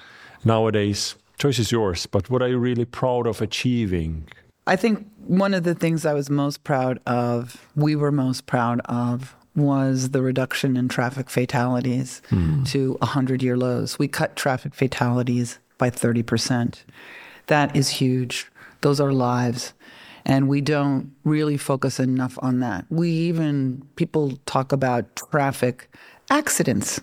Nowadays, 0.44 1.16
choice 1.36 1.58
is 1.58 1.72
yours, 1.72 2.06
but 2.06 2.30
what 2.30 2.42
are 2.42 2.48
you 2.48 2.58
really 2.58 2.84
proud 2.84 3.26
of 3.26 3.42
achieving? 3.42 4.28
I 4.68 4.76
think 4.76 5.04
one 5.26 5.52
of 5.52 5.64
the 5.64 5.74
things 5.74 6.06
I 6.06 6.14
was 6.14 6.30
most 6.30 6.62
proud 6.62 7.00
of, 7.06 7.66
we 7.74 7.96
were 7.96 8.12
most 8.12 8.46
proud 8.46 8.80
of, 8.84 9.34
was 9.56 10.10
the 10.10 10.22
reduction 10.22 10.76
in 10.76 10.88
traffic 10.88 11.28
fatalities 11.28 12.22
mm. 12.30 12.64
to 12.68 12.92
100 13.00 13.42
year 13.42 13.56
lows. 13.56 13.98
We 13.98 14.06
cut 14.06 14.36
traffic 14.36 14.76
fatalities 14.76 15.58
by 15.76 15.90
30%. 15.90 16.84
That 17.48 17.74
is 17.74 17.88
huge. 17.88 18.46
Those 18.82 19.00
are 19.00 19.12
lives. 19.12 19.72
And 20.28 20.48
we 20.48 20.60
don't 20.60 21.12
really 21.24 21.56
focus 21.56 22.00
enough 22.00 22.36
on 22.42 22.58
that. 22.60 22.84
We 22.90 23.10
even, 23.10 23.86
people 23.94 24.38
talk 24.44 24.72
about 24.72 25.14
traffic 25.14 25.88
accidents 26.30 27.00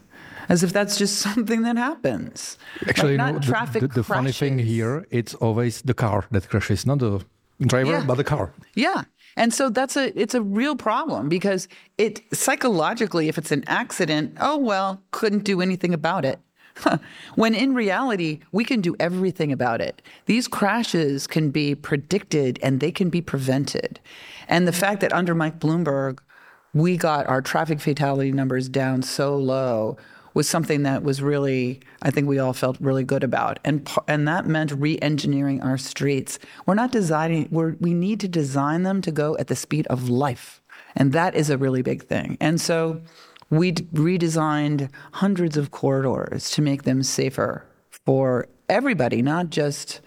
as 0.49 0.61
if 0.61 0.73
that's 0.73 0.97
just 0.97 1.19
something 1.27 1.61
that 1.63 1.77
happens. 1.77 2.57
Actually, 2.87 3.17
like, 3.17 3.35
know, 3.35 3.39
the, 3.39 3.79
the, 3.79 3.87
the 3.87 4.03
funny 4.03 4.33
thing 4.33 4.59
here, 4.59 5.07
it's 5.09 5.33
always 5.35 5.81
the 5.81 5.93
car 5.93 6.25
that 6.31 6.49
crashes, 6.49 6.85
not 6.85 6.99
the 6.99 7.23
driver, 7.61 7.91
yeah. 7.91 8.03
but 8.05 8.15
the 8.15 8.23
car. 8.25 8.51
Yeah. 8.75 9.03
And 9.35 9.53
so 9.53 9.69
that's 9.69 9.97
a 9.97 10.19
it's 10.19 10.35
a 10.35 10.41
real 10.41 10.75
problem 10.75 11.27
because 11.27 11.67
it 11.97 12.21
psychologically, 12.33 13.29
if 13.29 13.37
it's 13.37 13.51
an 13.51 13.63
accident, 13.65 14.37
oh 14.39 14.57
well, 14.57 15.01
couldn't 15.09 15.43
do 15.43 15.59
anything 15.59 15.93
about 15.93 16.23
it. 16.23 16.39
when 17.35 17.53
in 17.53 17.73
reality, 17.73 18.39
we 18.51 18.65
can 18.65 18.81
do 18.81 18.95
everything 18.99 19.51
about 19.51 19.81
it. 19.81 20.01
These 20.25 20.47
crashes 20.47 21.27
can 21.27 21.51
be 21.51 21.75
predicted 21.75 22.59
and 22.61 22.79
they 22.79 22.91
can 22.91 23.09
be 23.09 23.21
prevented. 23.21 23.99
And 24.47 24.67
the 24.67 24.73
fact 24.73 25.01
that 25.01 25.13
under 25.13 25.35
Mike 25.35 25.59
Bloomberg, 25.59 26.19
we 26.73 26.97
got 26.97 27.27
our 27.27 27.41
traffic 27.41 27.79
fatality 27.79 28.31
numbers 28.31 28.67
down 28.67 29.03
so 29.03 29.35
low 29.35 29.97
was 30.33 30.49
something 30.49 30.83
that 30.83 31.03
was 31.03 31.21
really, 31.21 31.79
I 32.01 32.09
think 32.09 32.27
we 32.27 32.39
all 32.39 32.53
felt 32.53 32.77
really 32.79 33.03
good 33.03 33.23
about. 33.23 33.59
And, 33.63 33.87
and 34.07 34.27
that 34.27 34.47
meant 34.47 34.71
re 34.71 34.97
engineering 34.99 35.61
our 35.61 35.77
streets. 35.77 36.39
We're 36.65 36.73
not 36.73 36.91
designing, 36.91 37.47
we're, 37.51 37.75
we 37.79 37.93
need 37.93 38.19
to 38.21 38.27
design 38.27 38.83
them 38.83 39.01
to 39.01 39.11
go 39.11 39.37
at 39.37 39.47
the 39.47 39.55
speed 39.55 39.85
of 39.87 40.09
life. 40.09 40.61
And 40.95 41.13
that 41.13 41.35
is 41.35 41.49
a 41.49 41.57
really 41.57 41.81
big 41.81 42.03
thing. 42.03 42.37
And 42.39 42.59
so 42.59 43.01
we 43.57 43.71
redesigned 43.71 44.89
hundreds 45.13 45.57
of 45.57 45.71
corridors 45.71 46.49
to 46.51 46.61
make 46.61 46.83
them 46.83 47.03
safer 47.03 47.65
for 48.05 48.47
everybody, 48.69 49.21
not 49.21 49.49
just 49.49 50.01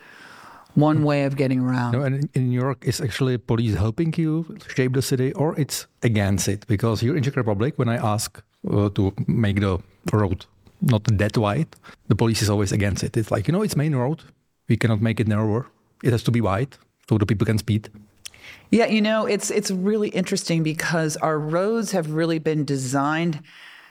one 0.75 1.05
way 1.05 1.25
of 1.25 1.37
getting 1.37 1.61
around. 1.61 1.93
No, 1.93 2.03
and 2.03 2.29
in 2.35 2.49
New 2.49 2.61
York, 2.61 2.85
is 2.87 3.01
actually 3.01 3.39
police 3.39 3.75
helping 3.75 4.13
you 4.17 4.59
shape 4.75 4.93
the 4.93 5.03
city, 5.03 5.33
or 5.33 5.59
it's 5.59 5.87
against 6.03 6.49
it? 6.49 6.67
Because 6.67 7.01
here 7.01 7.17
in 7.17 7.23
Czech 7.23 7.37
Republic, 7.37 7.79
when 7.79 7.89
I 7.89 7.97
ask 7.97 8.43
uh, 8.71 8.91
to 8.91 9.13
make 9.27 9.61
the 9.61 9.79
road 10.13 10.45
not 10.83 11.05
that 11.05 11.37
wide, 11.39 11.69
the 12.09 12.15
police 12.15 12.43
is 12.43 12.51
always 12.51 12.73
against 12.73 13.03
it. 13.03 13.17
It's 13.17 13.31
like, 13.31 13.49
you 13.49 13.53
know, 13.53 13.63
it's 13.63 13.77
main 13.77 13.95
road. 13.95 14.23
We 14.69 14.77
cannot 14.77 15.01
make 15.01 15.19
it 15.21 15.29
narrower. 15.29 15.67
It 16.03 16.13
has 16.13 16.23
to 16.25 16.31
be 16.31 16.41
wide 16.41 16.77
so 17.09 17.17
the 17.17 17.27
people 17.27 17.47
can 17.47 17.59
speed. 17.59 17.89
Yeah, 18.71 18.87
you 18.87 19.01
know, 19.01 19.27
it's 19.27 19.51
it's 19.51 19.71
really 19.71 20.09
interesting 20.09 20.63
because 20.63 21.17
our 21.19 21.39
roads 21.39 21.93
have 21.93 22.11
really 22.11 22.39
been 22.39 22.65
designed 22.65 23.43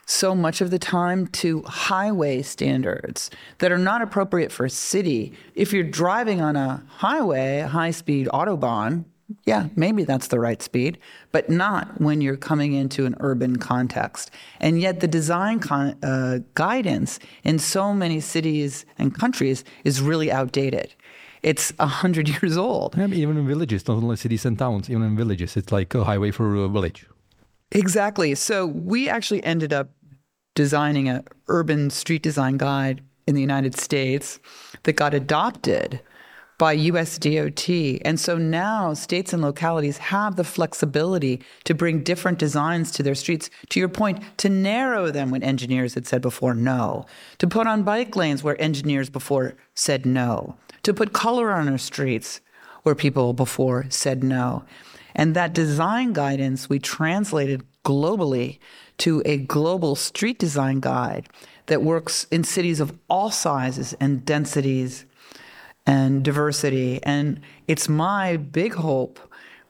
so 0.05 0.35
much 0.35 0.61
of 0.61 0.69
the 0.69 0.79
time 0.79 1.27
to 1.27 1.63
highway 1.63 2.41
standards 2.41 3.31
that 3.57 3.71
are 3.71 3.77
not 3.77 4.01
appropriate 4.01 4.51
for 4.51 4.65
a 4.65 4.69
city. 4.69 5.33
If 5.55 5.73
you're 5.73 5.83
driving 5.83 6.41
on 6.41 6.55
a 6.55 6.83
highway, 6.87 7.59
a 7.59 7.67
high-speed 7.67 8.27
autobahn, 8.27 9.05
yeah, 9.45 9.69
maybe 9.75 10.03
that's 10.03 10.27
the 10.27 10.39
right 10.39 10.61
speed, 10.61 10.99
but 11.31 11.49
not 11.49 11.99
when 11.99 12.21
you're 12.21 12.37
coming 12.37 12.73
into 12.73 13.07
an 13.07 13.15
urban 13.19 13.55
context. 13.55 14.29
And 14.59 14.79
yet, 14.79 14.99
the 14.99 15.07
design 15.07 15.59
con- 15.59 15.97
uh, 16.03 16.39
guidance 16.53 17.17
in 17.43 17.57
so 17.57 17.91
many 17.91 18.19
cities 18.19 18.85
and 18.99 19.17
countries 19.17 19.63
is 19.83 20.01
really 20.01 20.31
outdated. 20.31 20.93
It's 21.45 21.71
a 21.77 21.85
hundred 21.85 22.27
years 22.35 22.57
old. 22.57 22.95
Yeah, 22.97 23.07
even 23.07 23.37
in 23.37 23.47
villages, 23.47 23.87
not 23.87 23.97
only 23.97 24.15
cities 24.15 24.45
and 24.45 24.57
towns, 24.57 24.89
even 24.89 25.03
in 25.03 25.15
villages, 25.15 25.55
it's 25.55 25.71
like 25.71 25.93
a 25.93 26.03
highway 26.03 26.31
for 26.31 26.55
a 26.55 26.67
village. 26.67 27.05
Exactly. 27.71 28.33
So 28.33 28.65
we 28.65 29.07
actually 29.09 29.43
ended 29.43 29.71
up 29.71 29.91
designing 30.55 31.07
an 31.07 31.23
urban 31.47 31.91
street 31.91 32.23
design 32.23 32.57
guide 32.57 33.01
in 33.27 33.35
the 33.35 33.41
United 33.41 33.75
States 33.77 34.39
that 34.83 34.93
got 34.93 35.13
adopted 35.13 36.01
by 36.57 36.71
US 36.73 37.17
DOT. 37.17 37.69
And 38.05 38.19
so 38.19 38.37
now 38.37 38.93
states 38.93 39.33
and 39.33 39.41
localities 39.41 39.97
have 39.97 40.37
the 40.37 40.43
flexibility 40.43 41.41
to 41.65 41.75
bring 41.75 42.01
different 42.01 42.39
designs 42.39 42.91
to 42.93 43.03
their 43.03 43.15
streets. 43.15 43.49
To 43.69 43.79
your 43.79 43.89
point, 43.89 44.23
to 44.37 44.49
narrow 44.49 45.11
them 45.11 45.31
when 45.31 45.43
engineers 45.43 45.93
had 45.93 46.07
said 46.07 46.21
before 46.21 46.55
no, 46.55 47.05
to 47.39 47.47
put 47.47 47.67
on 47.67 47.83
bike 47.83 48.15
lanes 48.15 48.43
where 48.43 48.59
engineers 48.61 49.09
before 49.09 49.55
said 49.75 50.05
no, 50.05 50.55
to 50.85 50.93
put 50.93 51.13
color 51.13 51.51
on 51.51 51.67
our 51.67 51.79
streets 51.79 52.41
where 52.83 52.93
people 52.93 53.33
before 53.33 53.87
said 53.89 54.23
no. 54.23 54.63
And 55.15 55.35
that 55.35 55.51
design 55.51 56.13
guidance 56.13 56.69
we 56.69 56.77
translated 56.77 57.63
globally 57.83 58.59
to 58.99 59.23
a 59.25 59.37
global 59.37 59.95
street 59.95 60.37
design 60.37 60.81
guide 60.81 61.27
that 61.65 61.81
works 61.81 62.27
in 62.29 62.43
cities 62.43 62.79
of 62.79 62.95
all 63.09 63.31
sizes 63.31 63.95
and 63.99 64.23
densities 64.25 65.05
and 65.87 66.23
diversity. 66.23 67.01
And 67.01 67.41
it's 67.67 67.89
my 67.89 68.37
big 68.37 68.75
hope 68.75 69.19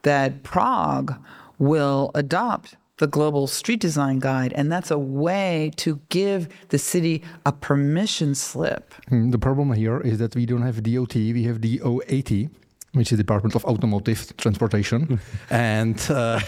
that 0.02 0.42
Prague 0.42 1.14
will 1.58 2.10
adopt 2.14 2.76
the 2.98 3.06
Global 3.06 3.46
Street 3.46 3.80
Design 3.80 4.18
Guide, 4.18 4.52
and 4.54 4.72
that's 4.72 4.90
a 4.90 4.98
way 4.98 5.70
to 5.76 6.00
give 6.08 6.48
the 6.68 6.78
city 6.78 7.22
a 7.44 7.52
permission 7.52 8.34
slip. 8.34 8.94
Hmm, 9.08 9.30
the 9.30 9.38
problem 9.38 9.72
here 9.72 10.00
is 10.00 10.18
that 10.18 10.34
we 10.34 10.46
don't 10.46 10.62
have 10.62 10.82
DOT, 10.82 11.14
we 11.14 11.44
have 11.44 11.60
DOAT. 11.60 12.48
Which 12.92 13.12
is 13.12 13.18
Department 13.18 13.54
of 13.54 13.62
Automotive 13.66 14.34
Transportation, 14.38 15.20
and 15.50 15.98
uh, 16.08 16.40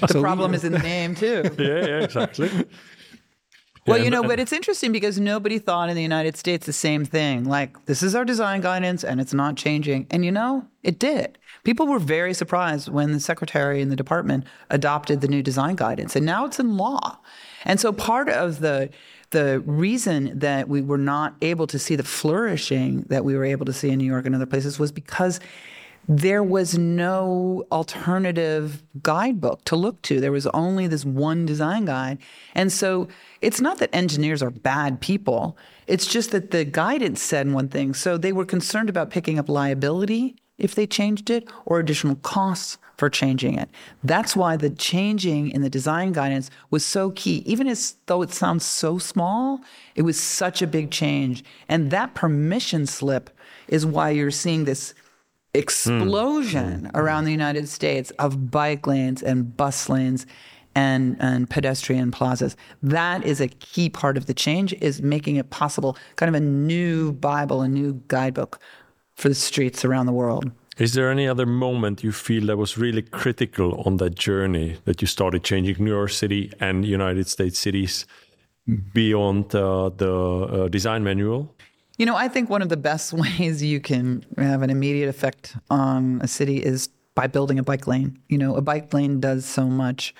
the 0.00 0.06
so 0.06 0.20
problem 0.20 0.54
is 0.54 0.62
in 0.62 0.70
the 0.70 0.78
name 0.78 1.16
too. 1.16 1.42
yeah, 1.58 1.84
yeah, 1.84 2.04
exactly. 2.04 2.48
Well, 3.86 3.98
you 3.98 4.10
know, 4.10 4.22
but 4.22 4.40
it's 4.40 4.52
interesting 4.52 4.92
because 4.92 5.20
nobody 5.20 5.58
thought 5.58 5.88
in 5.88 5.96
the 5.96 6.02
United 6.02 6.36
States 6.36 6.66
the 6.66 6.72
same 6.72 7.04
thing. 7.04 7.44
Like, 7.44 7.86
this 7.86 8.02
is 8.02 8.14
our 8.14 8.24
design 8.24 8.60
guidance 8.60 9.04
and 9.04 9.20
it's 9.20 9.32
not 9.34 9.56
changing. 9.56 10.06
And 10.10 10.24
you 10.24 10.32
know, 10.32 10.66
it 10.82 10.98
did. 10.98 11.38
People 11.64 11.86
were 11.86 11.98
very 11.98 12.34
surprised 12.34 12.88
when 12.88 13.12
the 13.12 13.20
secretary 13.20 13.80
in 13.80 13.88
the 13.88 13.96
department 13.96 14.44
adopted 14.70 15.20
the 15.20 15.28
new 15.28 15.42
design 15.42 15.74
guidance, 15.74 16.14
and 16.14 16.24
now 16.24 16.44
it's 16.46 16.60
in 16.60 16.76
law. 16.76 17.18
And 17.64 17.80
so 17.80 17.92
part 17.92 18.28
of 18.28 18.60
the 18.60 18.90
the 19.30 19.60
reason 19.66 20.38
that 20.38 20.68
we 20.68 20.80
were 20.80 20.98
not 20.98 21.34
able 21.42 21.66
to 21.66 21.78
see 21.78 21.96
the 21.96 22.04
flourishing 22.04 23.02
that 23.08 23.24
we 23.24 23.34
were 23.34 23.44
able 23.44 23.66
to 23.66 23.72
see 23.72 23.90
in 23.90 23.98
New 23.98 24.04
York 24.04 24.24
and 24.24 24.34
other 24.34 24.46
places 24.46 24.78
was 24.78 24.92
because 24.92 25.40
there 26.08 26.42
was 26.42 26.78
no 26.78 27.64
alternative 27.72 28.82
guidebook 29.02 29.64
to 29.64 29.76
look 29.76 30.00
to. 30.02 30.20
There 30.20 30.32
was 30.32 30.46
only 30.48 30.86
this 30.86 31.04
one 31.04 31.46
design 31.46 31.84
guide. 31.84 32.18
And 32.54 32.72
so 32.72 33.08
it's 33.40 33.60
not 33.60 33.78
that 33.78 33.94
engineers 33.94 34.42
are 34.42 34.50
bad 34.50 35.00
people, 35.00 35.56
it's 35.86 36.06
just 36.06 36.32
that 36.32 36.50
the 36.50 36.64
guidance 36.64 37.22
said 37.22 37.50
one 37.52 37.68
thing. 37.68 37.94
So 37.94 38.16
they 38.18 38.32
were 38.32 38.44
concerned 38.44 38.88
about 38.88 39.10
picking 39.10 39.38
up 39.38 39.48
liability 39.48 40.36
if 40.58 40.74
they 40.74 40.86
changed 40.86 41.30
it 41.30 41.48
or 41.64 41.78
additional 41.78 42.16
costs 42.16 42.78
for 42.96 43.10
changing 43.10 43.58
it. 43.58 43.68
That's 44.02 44.34
why 44.34 44.56
the 44.56 44.70
changing 44.70 45.50
in 45.50 45.60
the 45.60 45.68
design 45.68 46.12
guidance 46.12 46.50
was 46.70 46.84
so 46.84 47.10
key. 47.10 47.42
Even 47.46 47.68
as 47.68 47.96
though 48.06 48.22
it 48.22 48.32
sounds 48.32 48.64
so 48.64 48.98
small, 48.98 49.60
it 49.94 50.02
was 50.02 50.18
such 50.18 50.62
a 50.62 50.66
big 50.66 50.90
change. 50.90 51.44
And 51.68 51.90
that 51.90 52.14
permission 52.14 52.86
slip 52.86 53.30
is 53.68 53.84
why 53.84 54.10
you're 54.10 54.30
seeing 54.30 54.64
this 54.64 54.94
explosion 55.56 56.82
mm. 56.82 56.90
around 56.94 57.24
the 57.24 57.32
United 57.32 57.68
States 57.68 58.10
of 58.18 58.50
bike 58.50 58.86
lanes 58.86 59.22
and 59.22 59.56
bus 59.56 59.88
lanes 59.88 60.26
and, 60.74 61.16
and 61.20 61.48
pedestrian 61.48 62.10
plazas. 62.10 62.56
That 62.82 63.24
is 63.24 63.40
a 63.40 63.48
key 63.48 63.88
part 63.88 64.16
of 64.16 64.26
the 64.26 64.34
change 64.34 64.74
is 64.74 65.02
making 65.02 65.36
it 65.36 65.50
possible, 65.50 65.96
kind 66.16 66.28
of 66.28 66.34
a 66.34 66.44
new 66.44 67.12
Bible, 67.12 67.62
a 67.62 67.68
new 67.68 68.02
guidebook 68.08 68.60
for 69.14 69.28
the 69.28 69.34
streets 69.34 69.84
around 69.84 70.06
the 70.06 70.12
world. 70.12 70.50
Is 70.78 70.92
there 70.92 71.10
any 71.10 71.26
other 71.26 71.46
moment 71.46 72.04
you 72.04 72.12
feel 72.12 72.46
that 72.46 72.58
was 72.58 72.76
really 72.76 73.00
critical 73.00 73.80
on 73.86 73.96
that 73.96 74.14
journey 74.14 74.76
that 74.84 75.00
you 75.00 75.08
started 75.08 75.42
changing 75.42 75.82
New 75.82 75.90
York 75.90 76.10
City 76.10 76.52
and 76.60 76.84
United 76.84 77.26
States 77.28 77.58
cities 77.58 78.04
beyond 78.92 79.54
uh, 79.54 79.88
the 79.88 80.12
uh, 80.12 80.68
design 80.68 81.02
manual? 81.02 81.54
You 81.98 82.06
know, 82.06 82.16
I 82.16 82.28
think 82.28 82.50
one 82.50 82.62
of 82.62 82.68
the 82.68 82.76
best 82.76 83.12
ways 83.22 83.62
you 83.62 83.80
can 83.80 84.24
have 84.38 84.62
an 84.62 84.70
immediate 84.70 85.08
effect 85.08 85.56
on 85.70 86.20
a 86.22 86.28
city 86.28 86.58
is 86.62 86.88
by 87.14 87.26
building 87.26 87.58
a 87.58 87.62
bike 87.62 87.86
lane. 87.86 88.18
You 88.28 88.38
know, 88.38 88.56
a 88.56 88.60
bike 88.60 88.92
lane 88.92 89.20
does 89.20 89.44
so 89.46 89.66
much. 89.66 90.14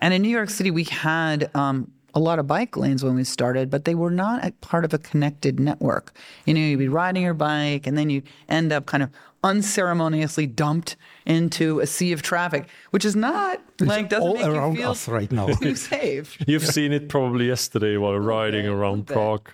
And 0.00 0.14
in 0.14 0.22
New 0.22 0.28
York 0.30 0.48
City, 0.48 0.70
we 0.70 0.84
had 0.84 1.50
um, 1.54 1.90
a 2.14 2.20
lot 2.20 2.38
of 2.38 2.46
bike 2.46 2.76
lanes 2.76 3.04
when 3.04 3.14
we 3.16 3.24
started, 3.24 3.68
but 3.68 3.84
they 3.84 3.94
were 3.94 4.10
not 4.10 4.44
a 4.46 4.52
part 4.52 4.84
of 4.84 4.94
a 4.94 4.98
connected 4.98 5.60
network. 5.60 6.16
You 6.46 6.54
know, 6.54 6.60
you'd 6.60 6.78
be 6.78 6.88
riding 6.88 7.22
your 7.22 7.34
bike 7.34 7.86
and 7.86 7.98
then 7.98 8.08
you 8.08 8.22
end 8.48 8.72
up 8.72 8.86
kind 8.86 9.02
of 9.02 9.10
unceremoniously 9.44 10.46
dumped 10.46 10.96
into 11.26 11.80
a 11.80 11.86
sea 11.86 12.12
of 12.12 12.22
traffic, 12.22 12.68
which 12.90 13.04
is 13.04 13.14
not 13.14 13.60
it's 13.78 13.88
like 13.88 14.08
doesn't 14.08 14.26
all 14.26 14.34
make 14.34 14.46
around 14.46 14.72
you 14.74 14.78
feel 14.80 14.90
us 14.92 15.08
right 15.08 15.30
now. 15.30 15.46
too 15.48 15.74
safe. 15.76 16.38
You've 16.46 16.66
seen 16.66 16.92
it 16.92 17.08
probably 17.08 17.46
yesterday 17.46 17.96
while 17.98 18.18
riding 18.18 18.66
around 18.66 19.06
Prague. 19.06 19.48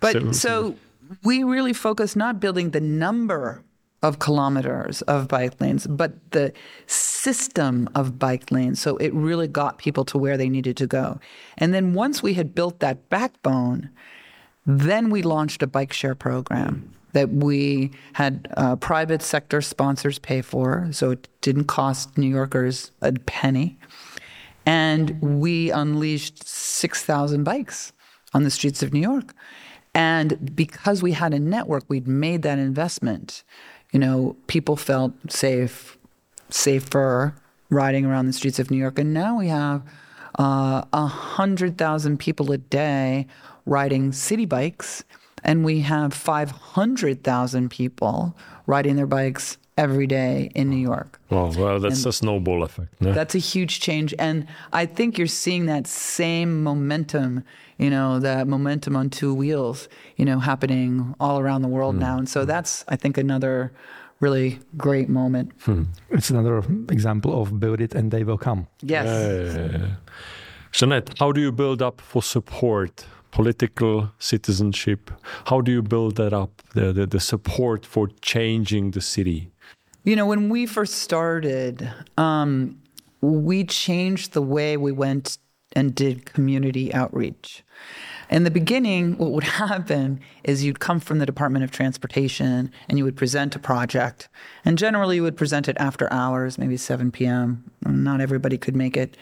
But 0.00 0.12
So- 0.14 0.32
so, 0.32 0.76
we 1.24 1.42
really 1.42 1.72
focus 1.72 2.16
not 2.16 2.40
building 2.40 2.70
the 2.70 2.80
number 2.80 3.62
of 4.02 4.18
kilometers 4.18 5.02
of 5.02 5.28
bike 5.28 5.60
lanes, 5.60 5.86
but 5.86 6.12
the 6.32 6.52
system 6.86 7.88
of 7.94 8.18
bike 8.18 8.50
lanes. 8.50 8.80
So 8.80 8.96
it 8.96 9.12
really 9.12 9.48
got 9.48 9.78
people 9.78 10.04
to 10.06 10.18
where 10.18 10.36
they 10.36 10.48
needed 10.48 10.76
to 10.78 10.86
go. 10.86 11.20
And 11.58 11.74
then 11.74 11.92
once 11.92 12.22
we 12.22 12.34
had 12.34 12.54
built 12.54 12.80
that 12.80 13.08
backbone, 13.10 13.90
then 14.64 15.10
we 15.10 15.22
launched 15.22 15.62
a 15.62 15.66
bike 15.66 15.92
share 15.92 16.14
program 16.14 16.94
that 17.12 17.28
we 17.30 17.90
had 18.14 18.48
uh, 18.56 18.76
private 18.76 19.20
sector 19.20 19.60
sponsors 19.60 20.18
pay 20.18 20.40
for. 20.40 20.88
So 20.92 21.10
it 21.10 21.28
didn't 21.40 21.64
cost 21.64 22.16
New 22.16 22.28
Yorkers 22.28 22.92
a 23.02 23.12
penny. 23.12 23.78
And 24.64 25.20
we 25.20 25.70
unleashed 25.70 26.46
6,000 26.46 27.44
bikes 27.44 27.92
on 28.32 28.44
the 28.44 28.50
streets 28.50 28.82
of 28.82 28.92
New 28.92 29.00
York. 29.00 29.34
And 29.94 30.54
because 30.54 31.02
we 31.02 31.12
had 31.12 31.34
a 31.34 31.38
network, 31.38 31.84
we'd 31.88 32.06
made 32.06 32.42
that 32.42 32.58
investment. 32.58 33.42
You 33.92 33.98
know, 33.98 34.36
people 34.46 34.76
felt 34.76 35.12
safe, 35.28 35.98
safer 36.48 37.34
riding 37.70 38.04
around 38.04 38.26
the 38.26 38.32
streets 38.32 38.58
of 38.58 38.70
New 38.70 38.78
York. 38.78 38.98
And 38.98 39.12
now 39.12 39.38
we 39.38 39.48
have 39.48 39.82
uh, 40.38 40.84
a 40.92 41.02
100,000 41.02 42.18
people 42.18 42.52
a 42.52 42.58
day 42.58 43.26
riding 43.66 44.10
Citi 44.10 44.48
Bikes. 44.48 45.04
And 45.42 45.64
we 45.64 45.80
have 45.80 46.12
500,000 46.12 47.70
people 47.70 48.36
riding 48.66 48.96
their 48.96 49.06
bikes 49.06 49.56
every 49.76 50.06
day 50.06 50.50
in 50.54 50.68
New 50.68 50.76
York. 50.76 51.18
Well, 51.30 51.52
well, 51.56 51.80
that's 51.80 52.04
a 52.04 52.12
snowball 52.12 52.62
effect. 52.62 53.00
no? 53.00 53.12
That's 53.12 53.34
a 53.34 53.38
huge 53.38 53.80
change. 53.80 54.14
And 54.18 54.46
I 54.72 54.86
think 54.86 55.16
you're 55.16 55.26
seeing 55.26 55.66
that 55.66 55.86
same 55.86 56.62
momentum, 56.62 57.44
you 57.78 57.88
know, 57.90 58.18
that 58.20 58.46
momentum 58.46 58.96
on 58.96 59.08
two 59.10 59.32
wheels, 59.34 59.88
you 60.16 60.24
know, 60.24 60.38
happening 60.38 61.14
all 61.18 61.38
around 61.40 61.62
the 61.62 61.68
world 61.68 61.96
now. 61.96 62.18
And 62.18 62.28
so 62.28 62.44
that's, 62.44 62.84
I 62.88 62.96
think, 62.96 63.16
another 63.16 63.72
really 64.20 64.58
great 64.76 65.08
moment. 65.08 65.52
It's 66.10 66.28
another 66.30 66.58
example 66.90 67.40
of 67.40 67.58
build 67.58 67.80
it 67.80 67.94
and 67.94 68.10
they 68.10 68.22
will 68.24 68.38
come. 68.38 68.66
Yes. 68.82 69.06
Uh, 69.06 69.88
Janette, 70.72 71.18
how 71.18 71.32
do 71.32 71.40
you 71.40 71.52
build 71.52 71.80
up 71.82 72.00
for 72.02 72.22
support, 72.22 73.06
political 73.30 74.10
citizenship? 74.18 75.10
How 75.46 75.60
do 75.62 75.72
you 75.72 75.82
build 75.82 76.16
that 76.16 76.32
up, 76.32 76.62
the, 76.74 76.92
the, 76.92 77.06
the 77.06 77.18
support 77.20 77.86
for 77.86 78.08
changing 78.20 78.90
the 78.90 79.00
city? 79.00 79.52
You 80.02 80.16
know, 80.16 80.24
when 80.24 80.48
we 80.48 80.64
first 80.64 80.94
started, 80.94 81.92
um, 82.16 82.80
we 83.20 83.64
changed 83.64 84.32
the 84.32 84.40
way 84.40 84.78
we 84.78 84.92
went 84.92 85.36
and 85.76 85.94
did 85.94 86.24
community 86.24 86.92
outreach. 86.94 87.62
In 88.30 88.44
the 88.44 88.50
beginning, 88.50 89.18
what 89.18 89.32
would 89.32 89.44
happen 89.64 90.20
is 90.42 90.64
you'd 90.64 90.80
come 90.80 91.00
from 91.00 91.18
the 91.18 91.26
Department 91.26 91.64
of 91.64 91.70
Transportation 91.70 92.72
and 92.88 92.96
you 92.96 93.04
would 93.04 93.16
present 93.16 93.54
a 93.54 93.58
project. 93.58 94.30
And 94.64 94.78
generally, 94.78 95.16
you 95.16 95.22
would 95.22 95.36
present 95.36 95.68
it 95.68 95.76
after 95.78 96.10
hours, 96.10 96.56
maybe 96.56 96.78
7 96.78 97.10
p.m. 97.10 97.70
Not 97.84 98.22
everybody 98.22 98.56
could 98.56 98.76
make 98.76 98.96
it. 98.96 99.18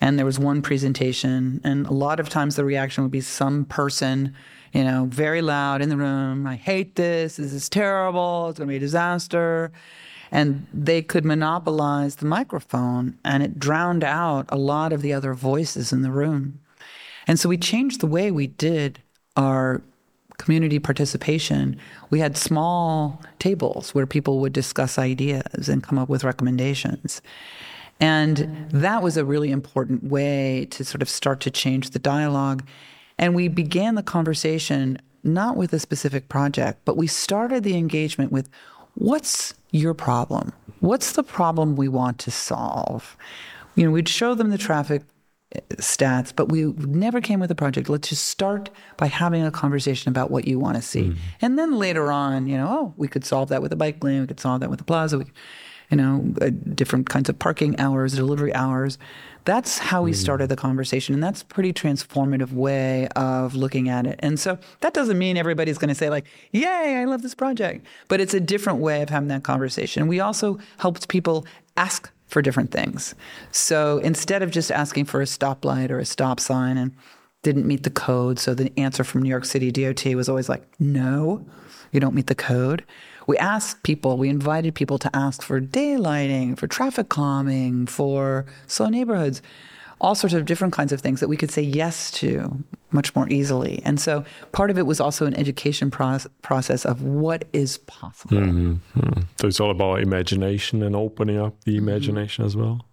And 0.00 0.16
there 0.16 0.26
was 0.26 0.38
one 0.38 0.62
presentation, 0.62 1.60
and 1.62 1.86
a 1.86 1.92
lot 1.92 2.20
of 2.20 2.30
times 2.30 2.56
the 2.56 2.64
reaction 2.64 3.04
would 3.04 3.10
be 3.10 3.20
some 3.20 3.66
person, 3.66 4.34
you 4.72 4.82
know, 4.82 5.06
very 5.10 5.42
loud 5.42 5.82
in 5.82 5.90
the 5.90 5.96
room. 5.98 6.46
I 6.46 6.56
hate 6.56 6.94
this. 6.94 7.36
This 7.36 7.52
is 7.52 7.68
terrible. 7.68 8.48
It's 8.48 8.58
going 8.58 8.68
to 8.68 8.72
be 8.72 8.76
a 8.76 8.80
disaster 8.80 9.72
and 10.30 10.66
they 10.72 11.02
could 11.02 11.24
monopolize 11.24 12.16
the 12.16 12.26
microphone 12.26 13.18
and 13.24 13.42
it 13.42 13.58
drowned 13.58 14.04
out 14.04 14.46
a 14.48 14.56
lot 14.56 14.92
of 14.92 15.02
the 15.02 15.12
other 15.12 15.34
voices 15.34 15.92
in 15.92 16.02
the 16.02 16.10
room. 16.10 16.60
And 17.26 17.38
so 17.38 17.48
we 17.48 17.56
changed 17.56 18.00
the 18.00 18.06
way 18.06 18.30
we 18.30 18.46
did 18.46 19.00
our 19.36 19.82
community 20.38 20.78
participation. 20.78 21.76
We 22.08 22.20
had 22.20 22.36
small 22.36 23.20
tables 23.38 23.94
where 23.94 24.06
people 24.06 24.40
would 24.40 24.52
discuss 24.52 24.98
ideas 24.98 25.68
and 25.68 25.82
come 25.82 25.98
up 25.98 26.08
with 26.08 26.24
recommendations. 26.24 27.20
And 28.00 28.66
that 28.70 29.02
was 29.02 29.18
a 29.18 29.24
really 29.24 29.50
important 29.50 30.04
way 30.04 30.66
to 30.70 30.84
sort 30.84 31.02
of 31.02 31.10
start 31.10 31.40
to 31.40 31.50
change 31.50 31.90
the 31.90 31.98
dialogue. 31.98 32.66
And 33.18 33.34
we 33.34 33.48
began 33.48 33.96
the 33.96 34.02
conversation 34.02 34.98
not 35.22 35.56
with 35.56 35.74
a 35.74 35.78
specific 35.78 36.30
project, 36.30 36.80
but 36.86 36.96
we 36.96 37.06
started 37.06 37.62
the 37.62 37.76
engagement 37.76 38.32
with 38.32 38.48
what's 38.94 39.54
your 39.70 39.94
problem? 39.94 40.52
What's 40.80 41.12
the 41.12 41.22
problem 41.22 41.76
we 41.76 41.88
want 41.88 42.18
to 42.20 42.30
solve? 42.30 43.16
You 43.74 43.84
know, 43.84 43.90
we'd 43.90 44.08
show 44.08 44.34
them 44.34 44.50
the 44.50 44.58
traffic 44.58 45.02
uh, 45.54 45.60
stats, 45.76 46.32
but 46.34 46.48
we 46.48 46.64
never 46.78 47.20
came 47.20 47.40
with 47.40 47.50
a 47.50 47.54
project. 47.54 47.88
Let's 47.88 48.08
just 48.08 48.26
start 48.26 48.70
by 48.96 49.06
having 49.06 49.44
a 49.44 49.50
conversation 49.50 50.08
about 50.08 50.30
what 50.30 50.46
you 50.46 50.58
want 50.58 50.76
to 50.76 50.82
see. 50.82 51.14
And 51.40 51.58
then 51.58 51.78
later 51.78 52.10
on, 52.10 52.46
you 52.46 52.56
know, 52.56 52.66
oh, 52.68 52.94
we 52.96 53.08
could 53.08 53.24
solve 53.24 53.48
that 53.50 53.62
with 53.62 53.72
a 53.72 53.76
bike 53.76 54.02
lane, 54.02 54.22
we 54.22 54.26
could 54.26 54.40
solve 54.40 54.60
that 54.60 54.70
with 54.70 54.80
a 54.80 54.84
plaza, 54.84 55.18
we, 55.18 55.24
you 55.90 55.96
know, 55.96 56.32
uh, 56.40 56.50
different 56.74 57.08
kinds 57.08 57.28
of 57.28 57.38
parking 57.38 57.78
hours, 57.80 58.14
delivery 58.14 58.54
hours. 58.54 58.96
That's 59.44 59.78
how 59.78 60.02
we 60.02 60.12
started 60.12 60.46
mm. 60.46 60.48
the 60.50 60.56
conversation. 60.56 61.14
And 61.14 61.22
that's 61.22 61.42
a 61.42 61.46
pretty 61.46 61.72
transformative 61.72 62.52
way 62.52 63.08
of 63.16 63.54
looking 63.54 63.88
at 63.88 64.06
it. 64.06 64.20
And 64.22 64.38
so 64.38 64.58
that 64.80 64.94
doesn't 64.94 65.18
mean 65.18 65.36
everybody's 65.36 65.78
going 65.78 65.88
to 65.88 65.94
say, 65.94 66.10
like, 66.10 66.26
yay, 66.52 66.96
I 67.00 67.04
love 67.04 67.22
this 67.22 67.34
project. 67.34 67.86
But 68.08 68.20
it's 68.20 68.34
a 68.34 68.40
different 68.40 68.80
way 68.80 69.02
of 69.02 69.10
having 69.10 69.28
that 69.28 69.42
conversation. 69.42 70.08
We 70.08 70.20
also 70.20 70.58
helped 70.78 71.08
people 71.08 71.46
ask 71.76 72.10
for 72.26 72.42
different 72.42 72.70
things. 72.70 73.14
So 73.50 73.98
instead 73.98 74.42
of 74.42 74.50
just 74.50 74.70
asking 74.70 75.06
for 75.06 75.20
a 75.20 75.24
stoplight 75.24 75.90
or 75.90 75.98
a 75.98 76.04
stop 76.04 76.38
sign 76.38 76.78
and 76.78 76.94
didn't 77.42 77.66
meet 77.66 77.84
the 77.84 77.90
code, 77.90 78.38
so 78.38 78.54
the 78.54 78.72
answer 78.78 79.04
from 79.04 79.22
New 79.22 79.30
York 79.30 79.44
City 79.44 79.70
DOT 79.70 80.04
was 80.14 80.28
always 80.28 80.48
like, 80.48 80.62
no, 80.78 81.44
you 81.92 82.00
don't 82.00 82.14
meet 82.14 82.26
the 82.26 82.34
code. 82.34 82.84
We 83.26 83.38
asked 83.38 83.82
people, 83.82 84.18
we 84.18 84.28
invited 84.28 84.74
people 84.74 84.98
to 84.98 85.16
ask 85.16 85.42
for 85.42 85.60
daylighting, 85.60 86.58
for 86.58 86.66
traffic 86.66 87.08
calming, 87.08 87.86
for 87.86 88.46
slow 88.66 88.88
neighborhoods, 88.88 89.40
all 90.00 90.14
sorts 90.14 90.34
of 90.34 90.46
different 90.46 90.72
kinds 90.72 90.92
of 90.92 91.00
things 91.00 91.20
that 91.20 91.28
we 91.28 91.36
could 91.36 91.50
say 91.50 91.62
yes 91.62 92.10
to 92.12 92.62
much 92.90 93.14
more 93.14 93.28
easily. 93.28 93.82
And 93.84 94.00
so 94.00 94.24
part 94.52 94.70
of 94.70 94.78
it 94.78 94.86
was 94.86 95.00
also 95.00 95.26
an 95.26 95.34
education 95.34 95.90
proce- 95.90 96.26
process 96.42 96.84
of 96.84 97.02
what 97.02 97.44
is 97.52 97.78
possible. 97.78 98.38
Mm-hmm. 98.38 99.20
So 99.38 99.46
it's 99.46 99.60
all 99.60 99.70
about 99.70 100.00
imagination 100.00 100.82
and 100.82 100.96
opening 100.96 101.38
up 101.38 101.54
the 101.64 101.72
mm-hmm. 101.72 101.88
imagination 101.88 102.44
as 102.44 102.56
well. 102.56 102.84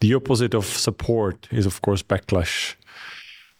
The 0.00 0.14
opposite 0.14 0.54
of 0.54 0.64
support 0.64 1.48
is, 1.50 1.66
of 1.66 1.82
course, 1.82 2.02
backlash. 2.02 2.76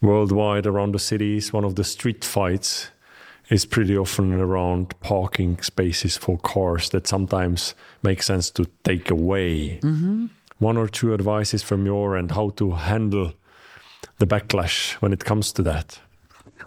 Worldwide, 0.02 0.66
around 0.66 0.92
the 0.92 0.98
cities, 0.98 1.52
one 1.52 1.64
of 1.64 1.74
the 1.74 1.85
street 1.85 2.24
fights 2.24 2.90
is 3.48 3.64
pretty 3.64 3.96
often 3.96 4.32
around 4.32 4.98
parking 5.00 5.61
spaces 5.62 6.16
for 6.16 6.38
cars 6.38 6.90
that 6.90 7.06
sometimes 7.06 7.74
make 8.02 8.22
sense 8.22 8.50
to 8.50 8.66
take 8.85 9.11
away. 9.11 9.78
Mm-hmm. 9.82 10.26
One 10.59 10.76
or 10.76 10.88
two 10.88 11.14
advices 11.14 11.62
from 11.62 11.87
your 11.87 12.16
end 12.16 12.32
how 12.32 12.50
to 12.50 12.72
handle 12.72 13.32
the 14.18 14.26
backlash 14.26 14.92
when 14.94 15.12
it 15.12 15.24
comes 15.24 15.52
to 15.52 15.62
that. 15.62 16.00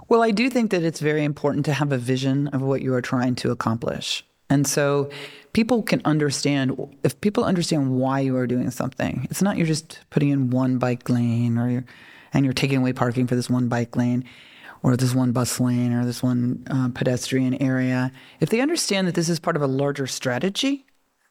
Well, 0.07 0.23
I 0.23 0.31
do 0.31 0.49
think 0.49 0.71
that 0.71 0.83
it's 0.83 0.99
very 0.99 1.23
important 1.23 1.65
to 1.65 1.73
have 1.73 1.91
a 1.91 1.97
vision 1.97 2.47
of 2.49 2.61
what 2.61 2.81
you 2.81 2.93
are 2.93 3.01
trying 3.01 3.35
to 3.35 3.51
accomplish. 3.51 4.25
And 4.49 4.65
so 4.65 5.09
people 5.53 5.83
can 5.83 6.01
understand, 6.05 6.75
if 7.03 7.19
people 7.21 7.43
understand 7.43 7.91
why 7.91 8.21
you 8.21 8.35
are 8.35 8.47
doing 8.47 8.71
something, 8.71 9.27
it's 9.29 9.41
not 9.41 9.57
you're 9.57 9.67
just 9.67 9.99
putting 10.09 10.29
in 10.29 10.49
one 10.49 10.79
bike 10.79 11.09
lane 11.09 11.57
or 11.57 11.69
you're, 11.69 11.85
and 12.33 12.45
you're 12.45 12.53
taking 12.53 12.77
away 12.77 12.93
parking 12.93 13.27
for 13.27 13.35
this 13.35 13.49
one 13.49 13.67
bike 13.67 13.95
lane 13.95 14.25
or 14.81 14.95
this 14.95 15.13
one 15.13 15.31
bus 15.31 15.59
lane 15.59 15.93
or 15.93 16.05
this 16.05 16.23
one 16.23 16.65
uh, 16.69 16.89
pedestrian 16.89 17.61
area. 17.61 18.11
If 18.39 18.49
they 18.49 18.61
understand 18.61 19.07
that 19.07 19.15
this 19.15 19.29
is 19.29 19.39
part 19.39 19.55
of 19.55 19.61
a 19.61 19.67
larger 19.67 20.07
strategy 20.07 20.85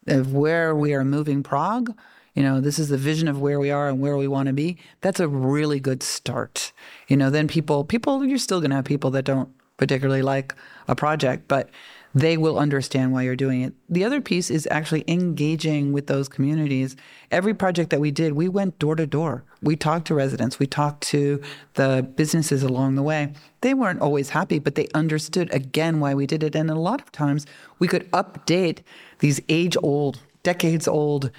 of 0.06 0.32
where 0.32 0.74
we 0.74 0.94
are 0.94 1.04
moving 1.04 1.42
Prague, 1.42 1.94
you 2.34 2.42
know, 2.42 2.60
this 2.60 2.78
is 2.78 2.88
the 2.88 2.96
vision 2.96 3.26
of 3.26 3.40
where 3.40 3.58
we 3.58 3.70
are 3.70 3.88
and 3.88 4.00
where 4.00 4.16
we 4.16 4.28
want 4.28 4.46
to 4.46 4.52
be, 4.52 4.78
that's 5.00 5.20
a 5.20 5.28
really 5.28 5.80
good 5.80 6.02
start. 6.02 6.72
You 7.08 7.16
know, 7.16 7.30
then 7.30 7.48
people, 7.48 7.84
people, 7.84 8.24
you're 8.24 8.38
still 8.38 8.60
going 8.60 8.70
to 8.70 8.76
have 8.76 8.84
people 8.84 9.10
that 9.10 9.24
don't 9.24 9.48
particularly 9.76 10.22
like 10.22 10.54
a 10.86 10.94
project, 10.94 11.48
but 11.48 11.70
they 12.14 12.36
will 12.36 12.58
understand 12.58 13.12
why 13.12 13.22
you're 13.22 13.36
doing 13.36 13.62
it. 13.62 13.74
The 13.88 14.04
other 14.04 14.20
piece 14.20 14.50
is 14.50 14.66
actually 14.70 15.04
engaging 15.06 15.92
with 15.92 16.06
those 16.06 16.28
communities. 16.28 16.96
Every 17.30 17.54
project 17.54 17.90
that 17.90 18.00
we 18.00 18.10
did, 18.10 18.32
we 18.32 18.48
went 18.48 18.78
door 18.78 18.96
to 18.96 19.06
door. 19.06 19.44
We 19.62 19.76
talked 19.76 20.06
to 20.06 20.14
residents, 20.14 20.58
we 20.58 20.66
talked 20.66 21.02
to 21.08 21.40
the 21.74 22.08
businesses 22.16 22.62
along 22.62 22.94
the 22.94 23.02
way. 23.02 23.32
They 23.60 23.74
weren't 23.74 24.00
always 24.00 24.30
happy, 24.30 24.58
but 24.58 24.74
they 24.74 24.88
understood 24.94 25.52
again 25.52 26.00
why 26.00 26.14
we 26.14 26.26
did 26.26 26.42
it. 26.42 26.54
And 26.54 26.70
a 26.70 26.74
lot 26.74 27.00
of 27.00 27.12
times 27.12 27.46
we 27.78 27.88
could 27.88 28.10
update 28.12 28.78
these 29.18 29.40
age 29.48 29.76
old, 29.82 30.20
decades 30.42 30.88
old 30.88 31.30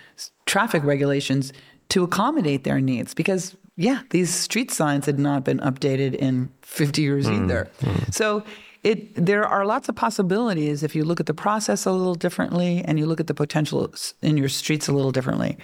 traffic 0.46 0.84
regulations 0.84 1.54
to 1.90 2.04
accommodate 2.04 2.64
their 2.64 2.80
needs 2.80 3.14
because 3.14 3.56
yeah, 3.76 4.02
these 4.10 4.30
street 4.30 4.72
signs 4.72 5.06
had 5.06 5.18
not 5.18 5.46
been 5.46 5.60
updated 5.60 6.14
in 6.16 6.52
50 6.64 7.02
years 7.02 7.28
mm, 7.28 7.46
either. 7.46 7.70
Mm. 7.80 8.14
So 8.14 8.44
it 8.84 9.14
there 9.16 9.46
are 9.46 9.66
lots 9.66 9.90
of 9.90 9.96
possibilities 9.96 10.84
if 10.84 10.96
you 10.96 11.04
look 11.04 11.20
at 11.20 11.26
the 11.26 11.34
process 11.34 11.86
a 11.86 11.92
little 11.92 12.16
differently 12.16 12.82
and 12.86 12.98
you 12.98 13.06
look 13.06 13.20
at 13.20 13.28
the 13.28 13.34
potential 13.34 13.94
in 14.22 14.38
your 14.38 14.50
streets 14.50 14.88
a 14.88 14.94
little 14.94 15.12
differently. 15.12 15.58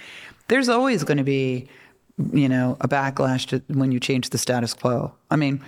There's 0.48 0.70
always 0.70 1.04
going 1.04 1.18
to 1.18 1.24
be, 1.24 1.68
you 2.34 2.50
know, 2.50 2.78
a 2.82 2.88
backlash 2.88 3.48
to 3.48 3.64
when 3.74 3.92
you 3.92 4.00
change 4.00 4.30
the 4.30 4.38
status 4.38 4.74
quo. 4.74 5.14
I 5.32 5.38
mean, 5.38 5.62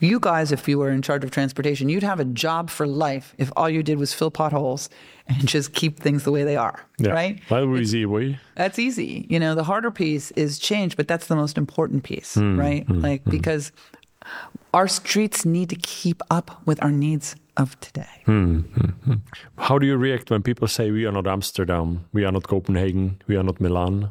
you 0.00 0.20
guys, 0.20 0.52
if 0.52 0.68
you 0.68 0.78
were 0.78 0.90
in 0.90 1.02
charge 1.02 1.24
of 1.24 1.30
transportation, 1.30 1.88
you'd 1.88 2.02
have 2.02 2.20
a 2.20 2.24
job 2.24 2.70
for 2.70 2.86
life 2.86 3.34
if 3.38 3.50
all 3.56 3.70
you 3.70 3.82
did 3.82 3.98
was 3.98 4.12
fill 4.12 4.30
potholes 4.30 4.90
and 5.26 5.48
just 5.48 5.72
keep 5.72 5.98
things 5.98 6.24
the 6.24 6.32
way 6.32 6.44
they 6.44 6.56
are. 6.56 6.84
Yeah. 6.98 7.10
Right? 7.10 7.40
That 7.48 7.66
was 7.66 7.80
easy 7.80 8.06
way. 8.06 8.38
That's 8.56 8.78
easy. 8.78 9.26
You 9.30 9.40
know, 9.40 9.54
the 9.54 9.64
harder 9.64 9.90
piece 9.90 10.30
is 10.32 10.58
change, 10.58 10.96
but 10.96 11.08
that's 11.08 11.26
the 11.26 11.36
most 11.36 11.56
important 11.56 12.04
piece, 12.04 12.36
mm, 12.36 12.58
right? 12.58 12.86
Mm, 12.86 13.02
like 13.02 13.24
mm. 13.24 13.30
because 13.30 13.72
our 14.72 14.88
streets 14.88 15.44
need 15.44 15.70
to 15.70 15.76
keep 15.76 16.22
up 16.30 16.62
with 16.66 16.82
our 16.82 16.90
needs 16.90 17.36
of 17.56 17.78
today. 17.80 18.22
Hmm, 18.26 18.60
hmm, 18.60 18.90
hmm. 19.04 19.14
How 19.58 19.78
do 19.78 19.86
you 19.86 19.96
react 19.96 20.30
when 20.30 20.42
people 20.42 20.66
say 20.68 20.90
we 20.90 21.06
are 21.06 21.12
not 21.12 21.26
Amsterdam, 21.26 22.04
we 22.12 22.24
are 22.24 22.32
not 22.32 22.48
Copenhagen, 22.48 23.20
we 23.26 23.36
are 23.36 23.42
not 23.42 23.60
Milan? 23.60 24.10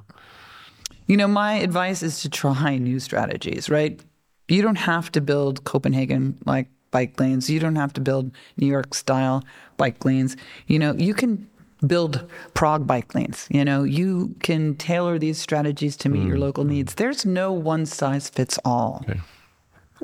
You 1.08 1.18
know, 1.18 1.28
my 1.28 1.56
advice 1.56 2.02
is 2.02 2.22
to 2.22 2.30
try 2.30 2.78
new 2.90 3.00
strategies, 3.00 3.70
right? 3.70 4.00
You 4.48 4.62
don't 4.62 4.78
have 4.78 5.12
to 5.14 5.22
build 5.22 5.64
Copenhagen 5.64 6.38
like 6.46 6.68
bike 6.92 7.20
lanes. 7.20 7.50
You 7.50 7.60
don't 7.60 7.76
have 7.76 7.94
to 7.94 8.02
build 8.02 8.32
New 8.58 8.68
York 8.68 8.94
style 8.94 9.44
bike 9.78 10.06
lanes. 10.06 10.38
You 10.68 10.80
know, 10.80 10.94
you 10.94 11.14
can 11.14 11.48
build 11.86 12.30
Prague 12.54 12.88
bike 12.88 13.14
lanes. 13.14 13.48
You 13.50 13.66
know, 13.66 13.84
you 13.84 14.36
can 14.42 14.76
tailor 14.76 15.20
these 15.20 15.40
strategies 15.40 15.98
to 15.98 16.10
meet 16.10 16.24
mm. 16.24 16.28
your 16.30 16.38
local 16.38 16.64
needs. 16.64 16.96
There's 16.96 17.26
no 17.26 17.52
one 17.52 17.86
size 17.86 18.30
fits 18.30 18.58
all. 18.64 19.04
Okay. 19.10 19.20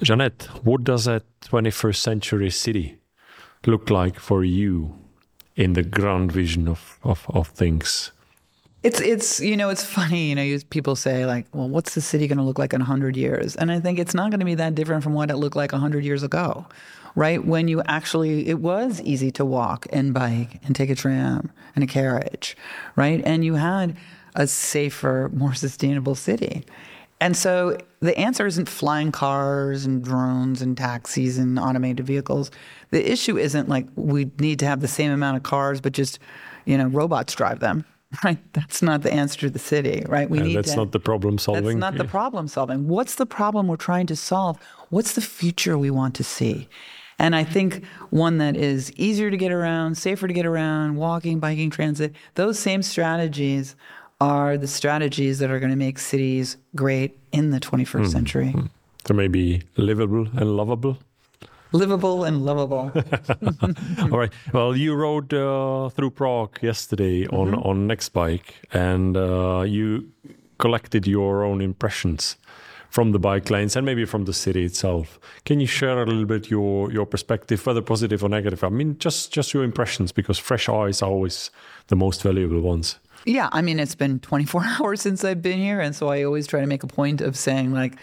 Janette, 0.02 0.48
what 0.64 0.84
does 0.84 1.08
a 1.08 1.22
21st 1.42 1.96
century 1.96 2.50
city 2.50 2.98
look 3.66 3.90
like 3.90 4.20
for 4.20 4.44
you 4.44 4.96
in 5.56 5.74
the 5.74 5.84
grand 5.84 6.32
vision 6.32 6.68
of, 6.68 6.98
of, 7.04 7.26
of 7.30 7.50
things? 7.50 8.12
It's 8.82 9.02
it's 9.02 9.42
you 9.42 9.58
know 9.58 9.70
it's 9.70 9.84
funny 9.84 10.30
you 10.30 10.36
know 10.36 10.42
you, 10.42 10.62
people 10.70 10.96
say 10.96 11.26
like 11.26 11.48
well 11.54 11.68
what's 11.68 11.96
the 11.96 12.02
city 12.02 12.28
going 12.28 12.38
to 12.38 12.46
look 12.46 12.58
like 12.58 12.72
in 12.72 12.80
100 12.80 13.18
years? 13.18 13.58
And 13.58 13.70
I 13.74 13.82
think 13.82 14.00
it's 14.00 14.14
not 14.14 14.32
going 14.32 14.40
to 14.40 14.46
be 14.46 14.56
that 14.56 14.74
different 14.74 15.04
from 15.04 15.14
what 15.14 15.30
it 15.30 15.36
looked 15.36 15.58
like 15.58 15.74
100 15.74 16.06
years 16.06 16.24
ago 16.24 16.66
right? 17.16 17.44
When 17.44 17.68
you 17.68 17.82
actually 17.88 18.48
it 18.48 18.60
was 18.60 19.02
easy 19.02 19.32
to 19.32 19.44
walk 19.44 19.86
and 19.92 20.14
bike 20.14 20.62
and 20.64 20.76
take 20.76 20.90
a 20.90 20.96
tram 20.96 21.52
and 21.76 21.84
a 21.84 21.88
carriage 21.88 22.56
right? 22.96 23.22
And 23.26 23.44
you 23.44 23.56
had 23.56 23.98
a 24.36 24.48
safer 24.48 25.30
more 25.34 25.54
sustainable 25.54 26.16
city 26.16 26.64
and 27.22 27.36
so 27.36 27.78
the 28.00 28.18
answer 28.18 28.46
isn't 28.46 28.70
flying 28.70 29.12
cars 29.12 29.86
and 29.86 30.04
drones 30.04 30.62
and 30.62 30.78
taxis 30.78 31.38
and 31.38 31.60
automated 31.60 32.06
vehicles. 32.06 32.50
The 32.92 33.12
issue 33.12 33.38
isn't 33.38 33.68
like 33.68 33.88
we 33.96 34.32
need 34.40 34.60
to 34.60 34.66
have 34.66 34.80
the 34.80 34.88
same 34.88 35.12
amount 35.12 35.38
of 35.38 35.44
cars, 35.44 35.82
but 35.82 35.94
just, 35.94 36.20
you 36.66 36.78
know, 36.78 36.88
robots 36.88 37.34
drive 37.36 37.60
them. 37.60 37.86
Right? 38.24 38.40
That's 38.54 38.82
not 38.82 39.04
the 39.04 39.14
answer 39.14 39.42
to 39.42 39.50
the 39.52 39.60
city, 39.60 40.04
right? 40.08 40.28
We 40.28 40.40
need 40.40 40.56
that's 40.56 40.72
to, 40.72 40.78
not 40.78 40.94
the 40.94 41.00
problem 41.00 41.38
solving. 41.38 41.64
That's 41.64 41.76
not 41.76 41.94
yeah. 41.94 42.00
the 42.00 42.08
problem 42.08 42.48
solving. 42.48 42.88
What's 42.88 43.14
the 43.14 43.28
problem 43.28 43.68
we're 43.68 43.76
trying 43.76 44.08
to 44.08 44.16
solve? 44.16 44.58
What's 44.90 45.14
the 45.14 45.22
future 45.22 45.78
we 45.78 45.92
want 45.92 46.16
to 46.16 46.24
see? 46.24 46.68
And 47.20 47.36
I 47.36 47.44
think 47.44 47.86
one 48.10 48.40
that 48.40 48.58
is 48.58 48.92
easier 48.94 49.30
to 49.30 49.38
get 49.38 49.52
around, 49.52 49.96
safer 49.96 50.28
to 50.28 50.34
get 50.34 50.48
around, 50.48 50.96
walking, 50.96 51.40
biking, 51.40 51.70
transit, 51.70 52.16
those 52.34 52.58
same 52.58 52.82
strategies 52.82 53.76
are 54.22 54.58
the 54.58 54.68
strategies 54.68 55.40
that 55.40 55.50
are 55.50 55.60
going 55.60 55.72
to 55.72 55.78
make 55.78 55.98
cities 56.00 56.58
great 56.76 57.18
in 57.32 57.52
the 57.52 57.60
21st 57.60 57.86
mm. 57.86 58.12
century. 58.12 58.52
Mm. 58.56 58.70
So 59.08 59.14
maybe 59.14 59.64
livable 59.78 60.28
and 60.36 60.58
lovable. 60.58 60.98
Livable 61.72 62.24
and 62.24 62.44
lovable. 62.44 62.92
All 64.12 64.18
right. 64.18 64.32
Well, 64.54 64.76
you 64.76 64.96
rode 64.96 65.34
uh, 65.34 65.90
through 65.90 66.12
Prague 66.12 66.58
yesterday 66.62 67.28
on 67.28 67.48
mm 67.48 67.54
-hmm. 67.54 67.66
on 67.66 67.88
Nextbike, 67.88 68.54
and 68.72 69.16
uh, 69.16 69.64
you 69.66 70.04
collected 70.58 71.08
your 71.08 71.44
own 71.44 71.62
impressions 71.62 72.38
from 72.90 73.12
the 73.12 73.20
bike 73.20 73.54
lanes 73.54 73.76
and 73.76 73.86
maybe 73.86 74.06
from 74.06 74.26
the 74.26 74.34
city 74.34 74.64
itself. 74.66 75.20
Can 75.46 75.60
you 75.60 75.68
share 75.68 76.02
a 76.02 76.06
little 76.06 76.26
bit 76.26 76.50
your 76.50 76.92
your 76.92 77.06
perspective, 77.06 77.62
whether 77.66 77.82
positive 77.82 78.24
or 78.26 78.30
negative? 78.30 78.68
I 78.68 78.70
mean, 78.70 78.96
just 79.00 79.36
just 79.36 79.54
your 79.54 79.64
impressions, 79.64 80.12
because 80.12 80.42
fresh 80.42 80.68
eyes 80.68 81.02
are 81.02 81.12
always 81.12 81.52
the 81.88 81.96
most 81.96 82.24
valuable 82.24 82.62
ones. 82.62 83.00
Yeah, 83.26 83.50
I 83.52 83.62
mean, 83.62 83.80
it's 83.80 83.96
been 83.96 84.20
24 84.20 84.64
hours 84.80 85.02
since 85.02 85.24
I've 85.24 85.42
been 85.42 85.60
here. 85.60 85.80
And 85.80 85.96
so 85.96 86.08
I 86.10 86.24
always 86.24 86.48
try 86.48 86.62
to 86.62 86.68
make 86.68 86.84
a 86.84 86.88
point 86.88 87.22
of 87.22 87.36
saying, 87.36 87.74
like, 87.74 87.96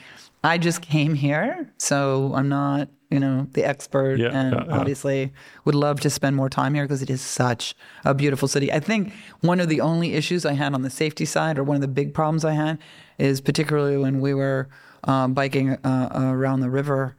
I 0.45 0.59
just 0.59 0.83
came 0.83 1.15
here. 1.15 1.71
So 1.79 2.33
I'm 2.35 2.49
not, 2.49 2.89
you 3.11 3.19
know, 3.19 3.49
the 3.53 3.65
expert. 3.65 4.19
Yeah, 4.19 4.29
and 4.29 4.55
yeah, 4.55 4.77
obviously 4.77 5.33
would 5.65 5.75
love 5.75 6.01
to 6.01 6.11
spend 6.11 6.37
more 6.37 6.49
time 6.49 6.75
here 6.75 6.85
because 6.85 7.03
it 7.03 7.11
is 7.11 7.21
such 7.21 7.75
a 8.05 8.15
beautiful 8.15 8.47
city. 8.47 8.73
I 8.73 8.81
think 8.81 9.13
one 9.41 9.61
of 9.61 9.69
the 9.69 9.81
only 9.81 10.15
issues 10.15 10.47
I 10.47 10.53
had 10.53 10.75
on 10.75 10.83
the 10.83 10.91
safety 10.91 11.25
side, 11.25 11.59
or 11.59 11.65
one 11.65 11.77
of 11.77 11.81
the 11.81 11.89
big 11.89 12.15
problems 12.15 12.45
I 12.45 12.53
had, 12.53 12.79
is 13.19 13.41
particularly 13.41 13.97
when 13.97 14.21
we 14.21 14.35
were 14.35 14.69
um, 15.05 15.35
biking 15.35 15.71
uh, 15.71 16.11
around 16.15 16.61
the 16.61 16.71
river 16.71 17.17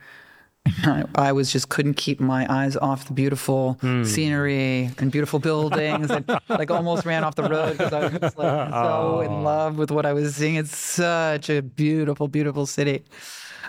I 1.16 1.32
was 1.32 1.52
just 1.52 1.70
couldn't 1.70 1.96
keep 1.96 2.20
my 2.20 2.46
eyes 2.50 2.76
off 2.78 3.08
the 3.08 3.14
beautiful 3.14 3.78
mm. 3.82 4.06
scenery 4.06 4.92
and 4.98 5.12
beautiful 5.12 5.40
buildings, 5.40 6.10
and 6.12 6.26
like 6.50 6.72
almost 6.72 7.06
ran 7.06 7.24
off 7.24 7.36
the 7.36 7.50
road 7.50 7.78
because 7.78 7.94
I 7.94 8.00
was 8.08 8.20
just 8.20 8.38
like 8.38 8.70
so 8.70 9.22
in 9.22 9.44
love 9.44 9.78
with 9.78 9.92
what 9.92 10.06
I 10.06 10.14
was 10.14 10.36
seeing. 10.36 10.56
It's 10.56 10.76
such 10.76 11.50
a 11.50 11.62
beautiful, 11.62 12.28
beautiful 12.28 12.66
city. 12.66 13.04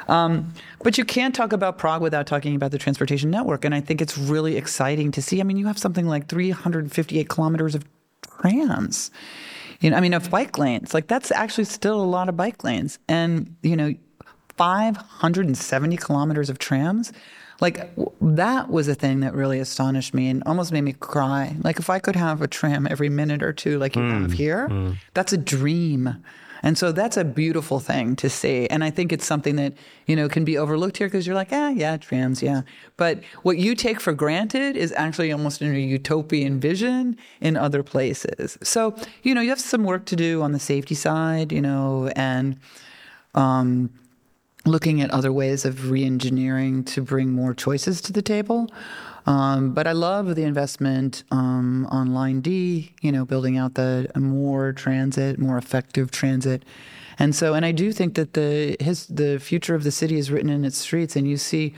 Um, 0.09 0.53
but 0.83 0.97
you 0.97 1.05
can't 1.05 1.35
talk 1.35 1.53
about 1.53 1.77
Prague 1.79 2.01
without 2.01 2.27
talking 2.27 2.55
about 2.55 2.71
the 2.71 2.79
transportation 2.79 3.31
network, 3.31 3.65
and 3.65 3.75
I 3.75 3.81
think 3.81 4.01
it's 4.01 4.17
really 4.17 4.57
exciting 4.57 5.13
to 5.13 5.23
see. 5.23 5.41
I 5.41 5.45
mean, 5.45 5.57
you 5.57 5.67
have 5.67 5.79
something 5.79 6.07
like 6.07 6.29
358 6.29 7.29
kilometers 7.29 7.75
of 7.75 7.85
trams. 8.41 9.11
You 9.81 9.91
know, 9.91 9.97
I 9.97 10.01
mean, 10.01 10.15
of 10.15 10.31
bike 10.31 10.59
lanes. 10.59 10.95
Like 10.95 11.07
that's 11.07 11.31
actually 11.31 11.65
still 11.65 12.01
a 12.01 12.05
lot 12.05 12.29
of 12.29 12.37
bike 12.37 12.65
lanes, 12.65 12.99
and 13.09 13.55
you 13.63 13.77
know 13.77 13.95
570 14.59 15.97
kilometers 15.97 16.51
of 16.51 16.59
trams. 16.59 17.13
Like 17.61 17.91
that 18.21 18.71
was 18.71 18.87
a 18.87 18.95
thing 18.95 19.21
that 19.21 19.35
really 19.35 19.59
astonished 19.59 20.15
me 20.15 20.29
and 20.29 20.43
almost 20.45 20.71
made 20.73 20.83
me 20.83 20.93
cry. 20.93 21.57
Like 21.63 21.79
if 21.79 21.91
I 21.91 21.99
could 21.99 22.17
have 22.17 22.43
a 22.43 22.47
tram 22.47 22.87
every 22.89 23.09
minute 23.09 23.43
or 23.43 23.53
two, 23.53 23.79
like 23.79 23.97
you 23.97 24.03
mm, 24.03 24.23
have 24.23 24.33
here, 24.33 24.69
mm. 24.69 24.97
that's 25.15 25.33
a 25.33 25.39
dream. 25.39 26.23
And 26.63 26.77
so 26.77 26.93
that's 26.93 27.17
a 27.17 27.25
beautiful 27.25 27.81
thing 27.81 28.17
to 28.17 28.29
see. 28.29 28.67
And 28.69 28.83
I 28.83 28.91
think 28.91 29.13
it's 29.13 29.25
something 29.25 29.57
that, 29.57 29.75
you 30.07 30.17
know, 30.17 30.29
can 30.29 30.45
be 30.45 30.59
overlooked 30.59 30.97
here 30.97 31.07
because 31.07 31.27
you're 31.27 31.37
like, 31.37 31.53
ah, 31.53 31.69
yeah, 31.69 31.97
trams, 31.97 32.43
yeah. 32.43 32.63
But 32.97 33.23
what 33.43 33.59
you 33.59 33.75
take 33.75 34.01
for 34.01 34.13
granted 34.13 34.77
is 34.77 34.93
actually 34.97 35.31
almost 35.31 35.63
in 35.63 35.75
a 35.75 35.79
utopian 35.79 36.59
vision 36.59 37.17
in 37.41 37.57
other 37.57 37.83
places. 37.83 38.59
So, 38.63 38.97
you 39.23 39.35
know, 39.35 39.41
you 39.41 39.51
have 39.51 39.61
some 39.61 39.85
work 39.85 40.05
to 40.07 40.17
do 40.17 40.43
on 40.43 40.53
the 40.53 40.59
safety 40.59 40.95
side, 40.95 41.53
you 41.53 41.61
know, 41.61 42.11
and, 42.17 42.59
um, 43.35 43.91
looking 44.65 45.01
at 45.01 45.11
other 45.11 45.33
ways 45.33 45.65
of 45.65 45.91
re-engineering 45.91 46.85
to 46.85 47.03
bring 47.03 47.33
more 47.33 47.55
choices 47.55 48.01
to 48.03 48.13
the 48.13 48.23
table. 48.23 48.69
Um, 49.27 49.73
but 49.73 49.87
I 49.87 49.93
love 49.93 50.35
the 50.35 50.45
investment 50.45 51.23
um, 51.31 51.87
on 51.91 52.15
Line 52.15 52.41
D, 52.41 52.95
you 53.03 53.13
know, 53.13 53.25
building 53.25 53.59
out 53.59 53.75
the 53.75 54.11
more 54.17 54.73
transit, 54.73 55.39
more 55.39 55.59
effective 55.59 56.11
transit. 56.11 56.65
And 57.19 57.35
so, 57.35 57.55
and 57.55 57.65
I 57.65 57.73
do 57.73 57.93
think 57.93 58.15
that 58.15 58.35
the 58.35 58.77
his 58.81 59.07
the 59.07 59.39
future 59.39 59.75
of 59.75 59.85
the 59.85 59.91
city 59.91 60.19
is 60.19 60.31
written 60.31 60.49
in 60.49 60.65
its 60.65 60.79
streets, 60.79 61.17
and 61.17 61.29
you 61.29 61.37
see 61.37 61.75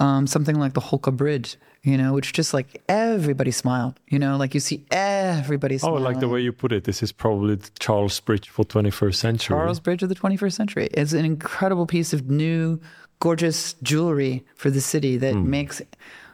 um, 0.00 0.26
something 0.26 0.58
like 0.58 0.72
the 0.72 0.80
Holka 0.80 1.14
Bridge 1.14 1.56
you 1.82 1.96
know, 1.96 2.12
which 2.12 2.32
just 2.32 2.52
like 2.52 2.82
everybody 2.88 3.50
smiled, 3.50 3.98
you 4.08 4.18
know, 4.18 4.36
like 4.36 4.54
you 4.54 4.60
see 4.60 4.84
everybody 4.90 5.78
smiling. 5.78 5.98
Oh, 5.98 6.02
like 6.02 6.20
the 6.20 6.28
way 6.28 6.40
you 6.40 6.52
put 6.52 6.72
it. 6.72 6.84
This 6.84 7.02
is 7.02 7.12
probably 7.12 7.54
the 7.54 7.70
Charles 7.78 8.20
Bridge 8.20 8.48
for 8.48 8.64
21st 8.64 9.14
century. 9.14 9.54
Charles 9.56 9.80
Bridge 9.80 10.02
of 10.02 10.08
the 10.08 10.14
21st 10.14 10.52
century. 10.52 10.88
It's 10.92 11.12
an 11.12 11.24
incredible 11.24 11.86
piece 11.86 12.12
of 12.12 12.30
new, 12.30 12.80
gorgeous 13.20 13.74
jewelry 13.82 14.44
for 14.56 14.70
the 14.70 14.80
city 14.80 15.16
that 15.18 15.34
mm. 15.34 15.44
makes 15.46 15.80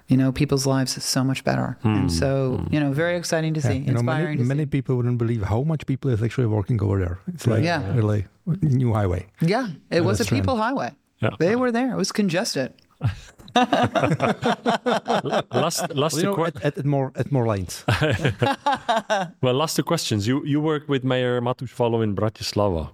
you 0.08 0.16
know, 0.16 0.30
people's 0.30 0.66
lives 0.66 1.02
so 1.02 1.24
much 1.24 1.42
better. 1.42 1.76
And 1.82 2.12
so, 2.12 2.64
you 2.70 2.78
know, 2.78 2.92
very 2.92 3.16
exciting 3.16 3.54
to 3.54 3.60
see, 3.60 3.68
Yeah, 3.68 3.74
you 3.74 3.92
know, 3.92 4.02
many, 4.02 4.18
inspiring 4.18 4.38
to 4.38 4.44
many 4.44 4.62
see. 4.62 4.66
people 4.66 4.96
wouldn't 4.96 5.18
believe 5.18 5.42
how 5.42 5.62
much 5.62 5.84
people 5.86 6.12
is 6.12 6.22
actually 6.22 6.46
working 6.46 6.80
over 6.80 6.98
there. 7.00 7.18
It's 7.26 7.46
like 7.46 7.64
Yeah. 7.64 7.92
really 7.92 8.26
new 8.62 8.92
highway. 8.92 9.26
Yeah, 9.40 9.68
it 9.90 10.02
was 10.02 10.18
a 10.20 10.22
that's 10.22 10.32
right. 10.32 10.40
people 10.40 10.56
highway. 10.56 10.92
Yeah. 11.18 11.30
They 11.40 11.56
were 11.56 11.72
there. 11.72 11.90
It 11.92 11.96
was 11.96 12.12
congested. 12.12 12.72
last, 15.52 15.94
last 15.94 16.16
You 16.16 16.22
two 16.22 16.26
know, 16.30 16.34
que- 16.36 16.44
at, 16.46 16.64
at, 16.64 16.78
at 16.78 16.84
more 16.84 17.12
at 17.16 17.30
more 17.32 17.46
lanes. 17.46 17.84
well, 19.42 19.54
last 19.54 19.76
two 19.76 19.82
questions. 19.82 20.26
You 20.26 20.44
you 20.44 20.60
work 20.60 20.88
with 20.88 21.04
Mayor 21.04 21.40
Matúš 21.40 21.72
Vallo 21.74 22.02
in 22.02 22.14
Bratislava. 22.14 22.90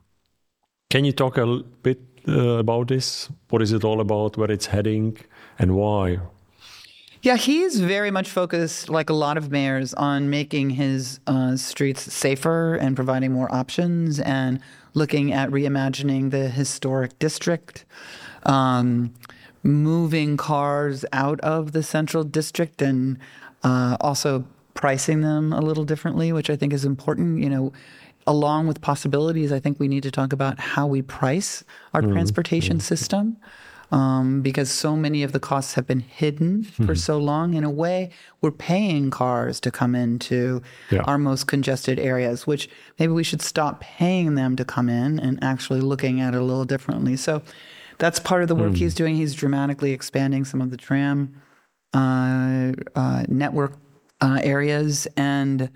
Can 0.91 1.05
you 1.05 1.13
talk 1.13 1.39
a 1.39 1.43
l- 1.43 1.63
bit 1.83 2.01
uh, 2.29 2.59
about 2.65 2.89
this? 2.89 3.29
What 3.51 3.63
is 3.63 3.73
it 3.73 3.85
all 3.85 4.01
about? 4.01 4.37
Where 4.37 4.51
it's 4.51 4.67
heading, 4.67 5.17
and 5.59 5.75
why? 5.75 6.19
Yeah, 7.23 7.37
he's 7.37 7.79
very 7.79 8.11
much 8.11 8.29
focused, 8.29 8.89
like 8.89 9.09
a 9.09 9.13
lot 9.15 9.37
of 9.37 9.49
mayors, 9.53 9.95
on 9.95 10.29
making 10.29 10.71
his 10.71 11.21
uh, 11.29 11.57
streets 11.57 12.13
safer 12.13 12.75
and 12.75 12.97
providing 12.97 13.31
more 13.33 13.49
options 13.55 14.19
and 14.19 14.59
looking 14.95 15.33
at 15.33 15.49
reimagining 15.51 16.33
the 16.33 16.49
historic 16.49 17.17
district, 17.21 17.85
um, 18.43 19.15
moving 19.63 20.37
cars 20.37 21.05
out 21.13 21.41
of 21.41 21.73
the 21.73 21.83
central 21.83 22.25
district 22.25 22.83
and 22.83 23.19
uh, 23.63 23.97
also 24.01 24.45
pricing 24.75 25.21
them 25.21 25.53
a 25.53 25.61
little 25.61 25.85
differently, 25.85 26.33
which 26.33 26.51
I 26.51 26.57
think 26.57 26.73
is 26.73 26.85
important. 26.85 27.41
You 27.41 27.51
know, 27.51 27.73
along 28.27 28.67
with 28.67 28.81
possibilities, 28.81 29.53
I 29.53 29.61
think 29.61 29.79
we 29.79 29.89
need 29.89 30.03
to 30.03 30.11
talk 30.11 30.33
about 30.33 30.59
how 30.59 30.87
we 30.87 31.03
price 31.03 31.65
our 31.95 32.03
transportation 32.03 32.81
system 32.81 33.37
um, 33.93 34.41
because 34.41 34.71
so 34.71 34.97
many 34.97 35.23
of 35.23 35.33
the 35.33 35.39
costs 35.41 35.75
have 35.75 35.87
been 35.87 36.01
hidden 36.01 36.65
for 36.65 36.95
so 36.95 37.19
long. 37.19 37.53
In 37.53 37.63
a 37.63 37.71
way, 37.71 38.09
we're 38.41 38.51
paying 38.51 39.11
cars 39.11 39.61
to 39.61 39.71
come 39.71 39.95
into 39.95 40.63
Yeah. 40.91 41.01
our 41.03 41.19
most 41.19 41.47
congested 41.47 41.99
areas, 42.01 42.47
which 42.47 42.71
maybe 42.99 43.13
we 43.13 43.23
should 43.23 43.43
stop 43.43 43.81
paying 43.81 44.35
them 44.35 44.57
to 44.57 44.65
come 44.65 44.89
in 44.89 45.21
and 45.21 45.39
actually 45.45 45.83
looking 45.83 46.21
at 46.23 46.35
it 46.35 46.41
a 46.41 46.45
little 46.45 46.65
differently. 46.65 47.17
So 47.17 47.43
that's 47.99 48.19
part 48.19 48.43
of 48.43 48.49
the 48.49 48.55
work 48.55 48.75
he's 48.75 48.95
doing. 48.95 49.17
He's 49.17 49.35
dramatically 49.35 49.93
expanding 49.93 50.45
some 50.45 50.61
of 50.61 50.71
the 50.71 50.77
tram 50.77 51.41
uh, 51.95 52.73
uh, 52.95 53.25
network 53.29 53.75
uh, 54.21 54.41
areas 54.43 55.07
and 55.17 55.69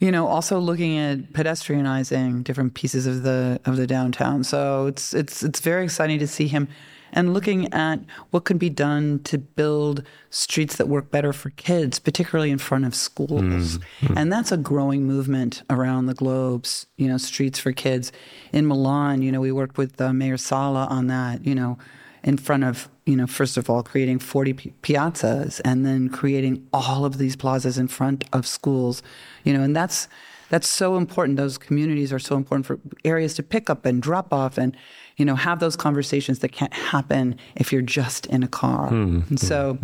you 0.00 0.10
know 0.10 0.26
also 0.26 0.58
looking 0.58 0.98
at 0.98 1.32
pedestrianizing 1.32 2.42
different 2.42 2.74
pieces 2.74 3.06
of 3.06 3.22
the 3.22 3.60
of 3.66 3.76
the 3.76 3.86
downtown 3.86 4.42
so 4.42 4.86
it's 4.86 5.14
it's 5.14 5.42
it's 5.42 5.60
very 5.60 5.84
exciting 5.84 6.18
to 6.18 6.26
see 6.26 6.48
him 6.48 6.66
and 7.12 7.34
looking 7.34 7.72
at 7.72 8.00
what 8.30 8.44
can 8.44 8.58
be 8.58 8.70
done 8.70 9.20
to 9.24 9.38
build 9.38 10.02
streets 10.30 10.76
that 10.76 10.88
work 10.88 11.10
better 11.10 11.32
for 11.32 11.50
kids 11.50 11.98
particularly 11.98 12.50
in 12.50 12.58
front 12.58 12.84
of 12.84 12.94
schools. 12.94 13.78
And 14.16 14.32
that's 14.32 14.50
a 14.52 14.56
growing 14.56 15.04
movement 15.04 15.62
around 15.68 16.06
the 16.06 16.14
globe 16.14 16.66
you 16.96 17.08
know 17.08 17.18
streets 17.18 17.58
for 17.58 17.72
kids. 17.72 18.12
In 18.52 18.66
Milan 18.66 19.22
you 19.22 19.32
know 19.32 19.40
we 19.40 19.52
worked 19.52 19.76
with 19.78 20.00
uh, 20.00 20.12
Mayor 20.12 20.36
Sala 20.36 20.86
on 20.86 21.06
that 21.08 21.46
you 21.46 21.54
know 21.54 21.78
in 22.24 22.36
front 22.36 22.64
of, 22.64 22.88
you 23.04 23.16
know, 23.16 23.26
first 23.26 23.56
of 23.56 23.68
all, 23.68 23.82
creating 23.82 24.18
40 24.18 24.52
pi- 24.52 24.72
piazzas 24.82 25.60
and 25.64 25.84
then 25.84 26.08
creating 26.08 26.66
all 26.72 27.04
of 27.04 27.18
these 27.18 27.34
plazas 27.36 27.78
in 27.78 27.88
front 27.88 28.24
of 28.32 28.46
schools, 28.46 29.02
you 29.44 29.52
know, 29.52 29.62
and 29.62 29.74
that's 29.74 30.08
that's 30.52 30.68
so 30.68 30.96
important. 30.96 31.36
Those 31.38 31.56
communities 31.58 32.12
are 32.12 32.18
so 32.30 32.34
important 32.36 32.66
for 32.66 32.78
areas 33.04 33.32
to 33.38 33.42
pick 33.42 33.68
up 33.70 33.86
and 33.88 34.02
drop 34.08 34.32
off 34.32 34.58
and, 34.58 34.76
you 35.16 35.24
know, 35.24 35.34
have 35.36 35.58
those 35.64 35.76
conversations 35.76 36.38
that 36.40 36.52
can't 36.52 36.74
happen 36.92 37.24
if 37.56 37.72
you're 37.72 37.88
just 38.00 38.26
in 38.26 38.42
a 38.42 38.48
car. 38.48 38.88
and 38.92 39.40
so 39.40 39.78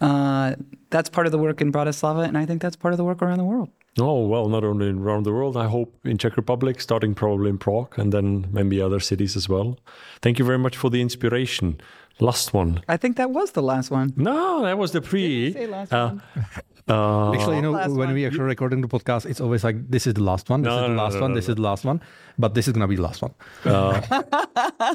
uh, 0.00 0.54
that's 0.90 1.08
part 1.10 1.26
of 1.26 1.32
the 1.32 1.38
work 1.38 1.60
in 1.60 1.70
Bratislava, 1.72 2.26
and 2.28 2.36
I 2.36 2.46
think 2.46 2.60
that's 2.62 2.76
part 2.76 2.92
of 2.94 2.98
the 2.98 3.04
work 3.04 3.22
around 3.22 3.38
the 3.38 3.44
world. 3.44 3.68
Oh 3.98 4.26
well, 4.26 4.48
not 4.48 4.64
only 4.64 4.88
around 4.90 5.24
the 5.24 5.32
world. 5.32 5.56
I 5.56 5.66
hope 5.66 5.90
in 6.04 6.16
Czech 6.16 6.36
Republic, 6.36 6.80
starting 6.80 7.14
probably 7.14 7.50
in 7.50 7.58
Prague, 7.58 7.98
and 7.98 8.12
then 8.12 8.46
maybe 8.52 8.80
other 8.80 9.00
cities 9.00 9.36
as 9.36 9.48
well. 9.48 9.78
Thank 10.22 10.38
you 10.38 10.44
very 10.44 10.58
much 10.58 10.76
for 10.76 10.90
the 10.90 11.00
inspiration. 11.00 11.80
Last 12.20 12.54
one. 12.54 12.82
I 12.88 12.96
think 12.98 13.16
that 13.16 13.30
was 13.30 13.50
the 13.52 13.62
last 13.62 13.90
one. 13.90 14.12
No, 14.16 14.62
that 14.62 14.78
was 14.78 14.92
the 14.92 15.00
pre. 15.00 15.52
say 15.52 15.66
last 15.66 15.92
Uh, 15.92 16.08
one? 16.10 16.22
uh, 16.88 17.32
Actually, 17.32 17.56
you 17.56 17.62
know, 17.62 17.72
when 17.72 17.96
one. 17.96 18.14
we 18.14 18.26
actually 18.26 18.44
recording 18.44 18.80
the 18.80 18.88
podcast, 18.88 19.26
it's 19.26 19.40
always 19.40 19.62
like 19.64 19.90
this 19.90 20.06
is 20.06 20.14
the 20.14 20.22
last 20.22 20.48
one, 20.48 20.62
this 20.62 20.70
No, 20.70 20.76
is 20.76 20.82
the 20.82 20.88
no, 20.88 20.94
no, 20.94 21.02
last 21.02 21.14
no, 21.14 21.20
one, 21.20 21.30
no, 21.32 21.36
this 21.36 21.48
no. 21.48 21.52
is 21.52 21.56
the 21.56 21.62
last 21.62 21.84
one, 21.84 22.00
but 22.38 22.54
this 22.54 22.66
is 22.66 22.72
gonna 22.72 22.88
be 22.88 22.96
the 22.96 23.02
last 23.02 23.22
one. 23.22 23.34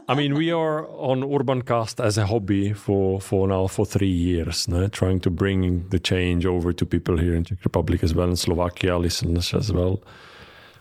I 0.07 0.15
mean, 0.15 0.33
we 0.35 0.51
are 0.51 0.87
on 0.87 1.23
Urban 1.23 1.61
Caast 1.61 2.03
as 2.03 2.17
a 2.17 2.25
hobby 2.25 2.73
for, 2.73 3.21
for 3.21 3.47
now 3.47 3.67
for 3.67 3.85
three 3.85 4.07
years, 4.07 4.67
no? 4.67 4.87
trying 4.87 5.19
to 5.21 5.29
bring 5.29 5.87
the 5.89 5.99
change 5.99 6.45
over 6.45 6.73
to 6.73 6.85
people 6.85 7.17
here 7.17 7.35
in 7.35 7.43
Czech 7.43 7.59
Republic 7.63 8.03
as 8.03 8.13
well, 8.13 8.27
and 8.27 8.39
Slovakia 8.39 8.97
listeners 8.97 9.53
as 9.53 9.71
well. 9.71 10.01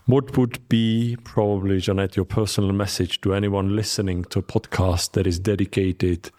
What 0.06 0.36
would 0.36 0.68
be 0.68 1.16
probably, 1.24 1.80
Janette, 1.80 2.14
your 2.16 2.26
personal 2.26 2.72
message 2.72 3.20
to 3.22 3.32
anyone 3.32 3.74
listening 3.74 4.24
to 4.24 4.40
a 4.40 4.42
podcast 4.42 5.12
that 5.12 5.26
is 5.26 5.38
dedicated 5.38 6.30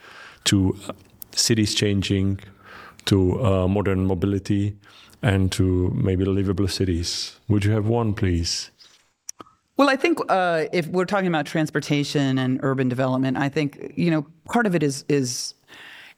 to 0.45 0.75
uh, 0.88 0.93
cities 1.32 1.73
changing, 1.73 2.39
to 3.05 3.43
uh, 3.45 3.67
modern 3.67 4.05
mobility, 4.05 4.77
and 5.21 5.51
to 5.53 5.91
maybe 5.95 6.25
livable 6.25 6.67
cities? 6.67 7.39
Would 7.47 7.65
you 7.65 7.71
have 7.71 7.87
one, 7.87 8.13
please? 8.13 8.71
Well, 9.77 9.89
I 9.89 9.97
think 9.97 10.19
uh, 10.29 10.65
if 10.71 10.87
we're 10.87 11.05
talking 11.05 11.27
about 11.27 11.45
transportation 11.45 12.37
and 12.37 12.59
urban 12.63 12.87
development, 12.87 13.37
I 13.37 13.49
think 13.49 13.93
you 13.95 14.09
know 14.09 14.25
part 14.45 14.65
of 14.65 14.75
it 14.75 14.83
is 14.83 15.03
is 15.09 15.53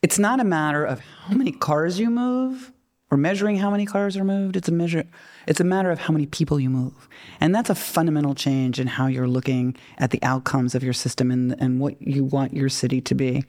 it's 0.01 0.19
not 0.19 0.39
a 0.39 0.43
matter 0.43 0.85
of 0.85 0.99
how 0.99 1.35
many 1.35 1.51
cars 1.51 1.99
you 1.99 2.09
move 2.09 2.71
or 3.09 3.17
measuring 3.17 3.55
how 3.57 3.71
many 3.71 3.85
cars 3.85 4.15
are 4.15 4.23
moved. 4.23 4.55
It's 4.55 4.67
a 4.67 4.71
measure. 4.71 5.05
It's 5.47 5.59
a 5.59 5.63
matter 5.63 5.89
of 5.89 5.99
how 5.99 6.11
many 6.11 6.27
people 6.27 6.59
you 6.59 6.69
move, 6.69 7.09
and 7.39 7.55
that's 7.55 7.71
a 7.71 7.75
fundamental 7.75 8.35
change 8.35 8.79
in 8.79 8.85
how 8.85 9.07
you're 9.07 9.27
looking 9.27 9.75
at 9.97 10.11
the 10.11 10.21
outcomes 10.21 10.75
of 10.75 10.83
your 10.83 10.93
system 10.93 11.31
and 11.31 11.55
and 11.59 11.79
what 11.79 11.99
you 11.99 12.25
want 12.25 12.53
your 12.53 12.69
city 12.69 13.01
to 13.01 13.15
be. 13.15 13.43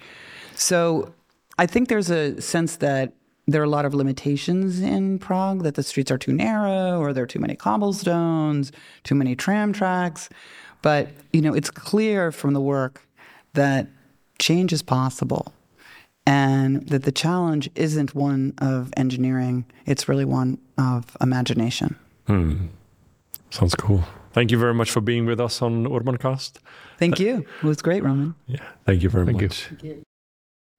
So, 0.54 1.12
I 1.58 1.66
think 1.66 1.88
there's 1.88 2.10
a 2.10 2.40
sense 2.40 2.76
that 2.76 3.12
there 3.48 3.62
are 3.62 3.64
a 3.64 3.70
lot 3.70 3.86
of 3.86 3.94
limitations 3.94 4.80
in 4.80 5.18
Prague 5.18 5.62
that 5.62 5.74
the 5.74 5.82
streets 5.82 6.10
are 6.10 6.18
too 6.18 6.34
narrow 6.34 7.00
or 7.00 7.14
there 7.14 7.24
are 7.24 7.26
too 7.26 7.38
many 7.38 7.56
cobblestones, 7.56 8.70
too 9.04 9.14
many 9.14 9.34
tram 9.34 9.72
tracks. 9.72 10.28
But, 10.82 11.08
you 11.32 11.40
know, 11.40 11.54
it's 11.54 11.70
clear 11.70 12.30
from 12.30 12.52
the 12.52 12.60
work 12.60 13.08
that 13.54 13.88
change 14.38 14.72
is 14.72 14.82
possible 14.82 15.54
and 16.26 16.86
that 16.88 17.04
the 17.04 17.10
challenge 17.10 17.70
isn't 17.74 18.14
one 18.14 18.52
of 18.58 18.92
engineering, 18.98 19.64
it's 19.86 20.08
really 20.10 20.26
one 20.26 20.58
of 20.76 21.16
imagination. 21.22 21.96
Hmm. 22.26 22.66
Sounds 23.48 23.74
cool. 23.74 24.04
Thank 24.34 24.50
you 24.50 24.58
very 24.58 24.74
much 24.74 24.90
for 24.90 25.00
being 25.00 25.24
with 25.24 25.40
us 25.40 25.62
on 25.62 25.86
Urban 25.90 26.18
Caast. 26.18 26.58
Thank 26.98 27.18
you. 27.18 27.46
It 27.62 27.66
was 27.66 27.80
great, 27.80 28.04
Roman. 28.04 28.34
Yeah, 28.46 28.60
thank 28.84 29.02
you 29.02 29.08
very 29.08 29.24
Thank 29.24 29.40
you. 29.40 29.48
much. 29.48 29.70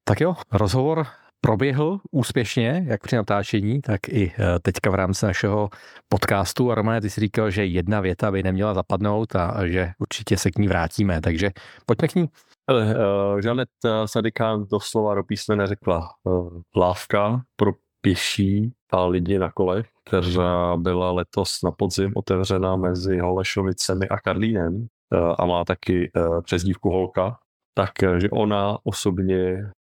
Tak 0.05 0.19
jo, 0.19 0.37
rozhovor 0.51 1.07
proběhl 1.41 1.99
úspěšně, 2.11 2.85
jak 2.87 3.03
při 3.03 3.15
natáčení, 3.15 3.81
tak 3.81 4.09
i 4.09 4.33
eh, 4.39 4.59
teďka 4.59 4.89
v 4.89 4.95
rámci 4.95 5.25
našeho 5.25 5.69
podcastu. 6.09 6.71
A 6.71 6.75
Romane, 6.75 7.01
ty 7.01 7.09
jsi 7.09 7.21
říkal, 7.21 7.51
že 7.51 7.65
jedna 7.65 8.01
věta 8.01 8.31
by 8.31 8.43
neměla 8.43 8.73
zapadnout 8.73 9.35
a 9.35 9.67
že 9.67 9.91
určitě 9.99 10.37
se 10.37 10.51
k 10.51 10.57
ní 10.57 10.67
vrátíme, 10.67 11.21
takže 11.21 11.49
pojďme 11.85 12.07
k 12.07 12.15
ní. 12.15 12.29
Hele, 12.69 12.95
uh, 12.95 13.39
Žanet 13.39 13.69
uh, 13.85 13.91
Sadikán 14.05 14.65
doslova 14.71 15.15
do 15.15 15.23
písmene 15.23 15.67
řekla 15.67 16.09
uh, 16.23 16.61
lávka 16.75 17.41
pro 17.55 17.71
pěší 18.01 18.73
a 18.91 19.05
lidi 19.05 19.39
na 19.39 19.51
kole, 19.51 19.83
která 20.05 20.77
byla 20.77 21.11
letos 21.11 21.61
na 21.63 21.71
podzim 21.71 22.11
otevřena 22.15 22.75
mezi 22.75 23.19
Holešovicemi 23.19 24.09
a 24.09 24.17
Karlínem 24.17 24.75
uh, 24.75 25.35
a 25.39 25.45
má 25.45 25.65
taky 25.65 26.11
uh, 26.15 26.41
přezdívku 26.41 26.89
Holka, 26.89 27.37
tak 27.73 27.91
uh, 28.03 28.15
že 28.15 28.29
ona 28.29 28.77
osobně 28.83 29.71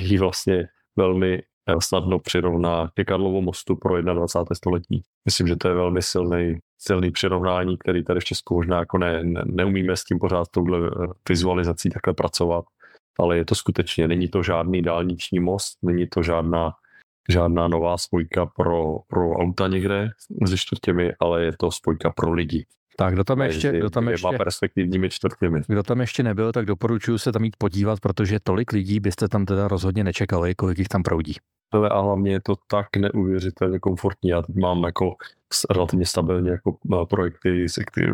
ji 0.00 0.18
vlastně 0.18 0.68
velmi 0.96 1.42
uh, 1.68 1.78
snadno 1.80 2.18
přirovná 2.18 2.90
ke 2.94 3.04
Karlovu 3.04 3.40
mostu 3.40 3.76
pro 3.76 4.02
21. 4.02 4.54
století. 4.54 5.02
Myslím, 5.24 5.46
že 5.46 5.56
to 5.56 5.68
je 5.68 5.74
velmi 5.74 6.02
silný, 6.02 6.58
silný 6.78 7.10
přirovnání, 7.10 7.78
který 7.78 8.04
tady 8.04 8.20
v 8.20 8.24
Česku 8.24 8.54
možná 8.54 8.78
jako 8.78 8.98
ne, 8.98 9.24
ne, 9.24 9.42
neumíme 9.46 9.96
s 9.96 10.04
tím 10.04 10.18
pořád 10.18 10.48
touhle 10.50 10.78
eh, 10.78 11.06
vizualizací 11.28 11.90
takhle 11.90 12.14
pracovat, 12.14 12.64
ale 13.18 13.36
je 13.36 13.44
to 13.44 13.54
skutečně, 13.54 14.08
není 14.08 14.28
to 14.28 14.42
žádný 14.42 14.82
dálniční 14.82 15.40
most, 15.40 15.78
není 15.82 16.06
to 16.06 16.22
žádná, 16.22 16.72
žádná 17.28 17.68
nová 17.68 17.98
spojka 17.98 18.46
pro, 18.46 18.98
pro 19.08 19.30
auta 19.32 19.68
někde 19.68 20.10
mezi 20.40 20.58
čtvrtěmi, 20.58 21.12
ale 21.20 21.44
je 21.44 21.52
to 21.56 21.70
spojka 21.70 22.10
pro 22.10 22.32
lidi. 22.32 22.66
Tak 22.96 23.14
kdo 23.14 23.24
tam 23.24 23.42
ještě, 23.42 23.72
kdo 23.72 23.90
tam 23.90 24.08
ještě, 24.08 24.28
perspektivními 24.38 25.10
čtvrtěmi. 25.10 25.60
kdo 25.66 25.82
tam 25.82 26.00
ještě 26.00 26.22
nebyl, 26.22 26.52
tak 26.52 26.66
doporučuji 26.66 27.18
se 27.18 27.32
tam 27.32 27.44
jít 27.44 27.56
podívat, 27.58 28.00
protože 28.00 28.40
tolik 28.42 28.72
lidí 28.72 29.00
byste 29.00 29.28
tam 29.28 29.46
teda 29.46 29.68
rozhodně 29.68 30.04
nečekali, 30.04 30.54
kolik 30.54 30.78
jich 30.78 30.88
tam 30.88 31.02
proudí. 31.02 31.34
A 31.90 32.00
hlavně 32.00 32.32
je 32.32 32.40
to 32.40 32.54
tak 32.70 32.96
neuvěřitelně 32.96 33.78
komfortní. 33.78 34.30
Já 34.30 34.42
teď 34.42 34.56
mám 34.56 34.84
jako 34.84 35.14
relativně 35.70 36.06
stabilně 36.06 36.50
jako 36.50 36.76
eh, 36.94 37.06
projekty, 37.06 37.66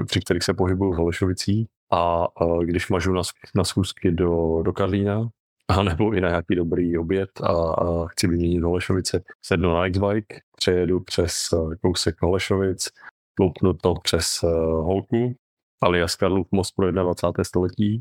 při 0.06 0.20
kterých 0.20 0.42
se 0.42 0.54
pohybuju 0.54 0.92
v 0.92 0.96
Holešovicích 0.96 1.66
a 1.92 2.26
eh, 2.42 2.64
když 2.64 2.88
mažu 2.88 3.12
na, 3.12 3.22
na 3.54 3.64
schůzky 3.64 4.10
do, 4.10 4.62
do 4.62 4.72
Karlína, 4.72 5.28
a 5.68 5.82
nebo 5.82 6.12
i 6.12 6.20
na 6.20 6.28
nějaký 6.28 6.54
dobrý 6.54 6.98
oběd 6.98 7.30
a, 7.42 7.52
a 7.72 8.06
chci 8.06 8.26
vyměnit 8.26 8.62
Holešovice, 8.62 9.22
sednu 9.42 9.74
na 9.74 9.90
Xbike, 9.90 10.40
přejedu 10.56 11.00
přes 11.00 11.48
eh, 11.52 11.76
kousek 11.76 12.22
Holešovic, 12.22 12.88
loupnu 13.40 13.72
to 13.72 13.94
přes 14.02 14.42
uh, 14.42 14.50
Holku, 14.84 15.34
alias 15.82 16.16
Karlův 16.16 16.46
most 16.50 16.70
pro 16.76 16.92
21. 16.92 17.44
století, 17.44 18.00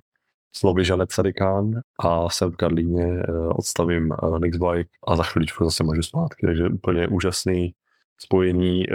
slovy 0.55 0.85
Žanet 0.85 1.11
Sadikán 1.11 1.71
a 1.99 2.29
jsem 2.29 2.51
v 2.51 2.55
Karlíně 2.55 3.05
uh, 3.05 3.51
odstavím 3.55 4.13
uh, 4.23 4.39
Nextbike 4.39 4.89
a 5.07 5.15
za 5.15 5.23
chviličku 5.23 5.65
zase 5.65 5.83
můžu 5.83 6.01
zpátky, 6.01 6.45
takže 6.45 6.67
úplně 6.67 7.07
úžasný 7.07 7.73
spojení. 8.21 8.85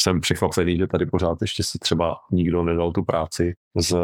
Jsem 0.00 0.20
překvapený, 0.20 0.76
že 0.76 0.86
tady 0.86 1.06
pořád 1.06 1.38
ještě 1.40 1.62
si 1.62 1.78
třeba 1.78 2.16
nikdo 2.32 2.62
nedal 2.62 2.92
tu 2.92 3.04
práci 3.04 3.54
z 3.76 3.96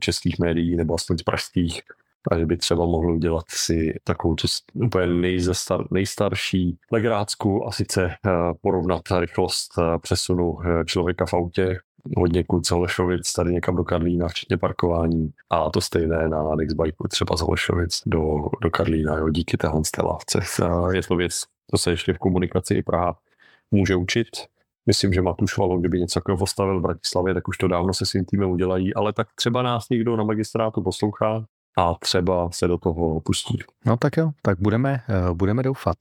českých 0.00 0.38
médií 0.38 0.76
nebo 0.76 0.94
aspoň 0.94 1.18
z 1.18 1.22
pražských 1.22 1.82
a 2.30 2.38
že 2.38 2.46
by 2.46 2.56
třeba 2.56 2.86
mohl 2.86 3.12
udělat 3.12 3.44
si 3.48 3.94
takovou 4.04 4.34
tu 4.34 4.46
úplně 4.74 5.06
nejzestar, 5.06 5.84
nejstarší 5.90 6.78
legrácku 6.92 7.66
a 7.66 7.72
sice 7.72 8.04
uh, 8.06 8.32
porovnat 8.60 9.02
rychlost 9.18 9.78
uh, 9.78 9.84
přesunu 9.98 10.50
uh, 10.50 10.64
člověka 10.84 11.26
v 11.26 11.34
autě 11.34 11.78
hodně 12.16 12.44
z 12.62 12.70
Holešovic 12.70 13.32
tady 13.32 13.52
někam 13.52 13.76
do 13.76 13.84
Karlína, 13.84 14.28
včetně 14.28 14.56
parkování 14.56 15.30
a 15.50 15.70
to 15.70 15.80
stejné 15.80 16.28
na 16.28 16.54
Nextbikeu 16.54 17.08
třeba 17.08 17.36
z 17.36 17.40
Holešovic 17.40 18.02
do, 18.06 18.20
do 18.62 18.70
Karlína, 18.70 19.16
jo, 19.16 19.28
díky 19.28 19.56
téhle 19.56 19.82
lávce. 20.04 20.40
Je 20.92 21.02
to 21.02 21.16
věc, 21.16 21.42
to 21.70 21.78
se 21.78 21.90
ještě 21.90 22.12
v 22.12 22.18
komunikaci 22.18 22.74
i 22.74 22.82
Praha 22.82 23.18
může 23.70 23.96
učit. 23.96 24.28
Myslím, 24.86 25.12
že 25.12 25.22
Matuš 25.22 25.58
Valo, 25.58 25.78
kdyby 25.78 26.00
něco 26.00 26.20
takového 26.20 26.38
postavil 26.38 26.78
v 26.78 26.82
Bratislavě, 26.82 27.34
tak 27.34 27.48
už 27.48 27.58
to 27.58 27.68
dávno 27.68 27.94
se 27.94 28.06
svým 28.06 28.24
týmem 28.24 28.50
udělají, 28.50 28.94
ale 28.94 29.12
tak 29.12 29.28
třeba 29.34 29.62
nás 29.62 29.88
někdo 29.88 30.16
na 30.16 30.24
magistrátu 30.24 30.82
poslouchá 30.82 31.44
a 31.76 31.94
třeba 31.94 32.50
se 32.50 32.68
do 32.68 32.78
toho 32.78 33.20
pustí. 33.20 33.58
No 33.86 33.96
tak 33.96 34.16
jo, 34.16 34.30
tak 34.42 34.58
budeme, 34.60 35.00
eh, 35.08 35.34
budeme 35.34 35.62
doufat. 35.62 35.96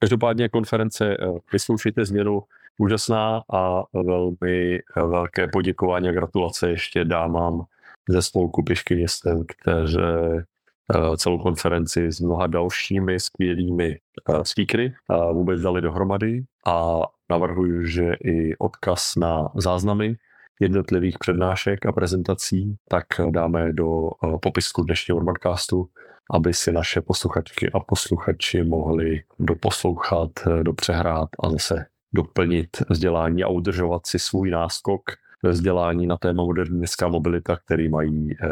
Každopádně 0.00 0.48
konference 0.48 1.16
eh, 1.20 1.26
Vysloušejte 1.52 2.04
změnu 2.04 2.42
úžasná 2.78 3.42
a 3.52 3.82
velmi 3.92 4.80
velké 4.96 5.48
poděkování 5.48 6.08
a 6.08 6.12
gratulace 6.12 6.70
ještě 6.70 7.04
dámám 7.04 7.64
ze 8.08 8.22
spolku 8.22 8.62
Pěšky 8.62 8.94
městem, 8.94 9.44
kteří 9.48 9.98
eh, 9.98 11.16
celou 11.16 11.38
konferenci 11.38 12.12
s 12.12 12.20
mnoha 12.20 12.46
dalšími 12.46 13.20
skvělými 13.20 13.98
speakery 14.42 14.94
vůbec 15.32 15.60
dali 15.60 15.80
dohromady 15.80 16.44
a 16.66 17.02
navrhuji, 17.30 17.86
že 17.86 18.14
i 18.24 18.56
odkaz 18.56 19.16
na 19.16 19.48
záznamy 19.54 20.16
jednotlivých 20.60 21.18
přednášek 21.18 21.86
a 21.86 21.92
prezentací, 21.92 22.76
tak 22.88 23.06
dáme 23.30 23.72
do 23.72 24.10
eh, 24.10 24.38
popisku 24.42 24.82
dnešního 24.82 25.16
Urbancastu, 25.16 25.88
aby 26.30 26.54
si 26.54 26.72
naše 26.72 27.00
posluchačky 27.00 27.70
a 27.72 27.80
posluchači 27.80 28.62
mohli 28.62 29.22
doposlouchat, 29.38 30.30
eh, 30.46 30.64
dopřehrát 30.64 31.28
a 31.42 31.50
zase 31.50 31.86
doplnit 32.14 32.68
vzdělání 32.90 33.44
a 33.44 33.48
udržovat 33.48 34.06
si 34.06 34.18
svůj 34.18 34.50
náskok 34.50 35.02
ve 35.42 35.50
vzdělání 35.50 36.06
na 36.06 36.16
téma 36.16 36.44
moderní 36.44 36.78
městská 36.78 37.08
mobilita, 37.08 37.56
který 37.56 37.88
mají 37.88 38.30
eh, 38.42 38.48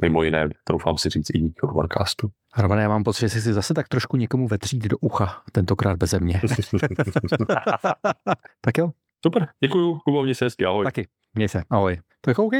mimo 0.00 0.22
jiné, 0.22 0.48
doufám 0.70 0.98
si 0.98 1.08
říct, 1.08 1.30
i 1.34 1.38
díky 1.38 1.60
Urbancastu. 1.62 2.28
Romane, 2.58 2.82
já 2.82 2.88
mám 2.88 3.04
pocit, 3.04 3.20
že 3.20 3.28
jsi 3.28 3.40
si 3.40 3.52
zase 3.52 3.74
tak 3.74 3.88
trošku 3.88 4.16
někomu 4.16 4.48
vetřít 4.48 4.88
do 4.88 4.98
ucha, 4.98 5.42
tentokrát 5.52 5.96
beze 5.96 6.20
mě. 6.20 6.40
tak 8.60 8.78
jo. 8.78 8.90
Super, 9.26 9.48
děkuju, 9.64 9.98
Kubo, 10.04 10.22
mě 10.22 10.34
se 10.34 10.44
hezky, 10.44 10.64
ahoj. 10.64 10.84
Taky, 10.84 11.08
měj 11.34 11.48
se, 11.48 11.62
ahoj. 11.70 12.00
Tak 12.20 12.38
OK, 12.38 12.52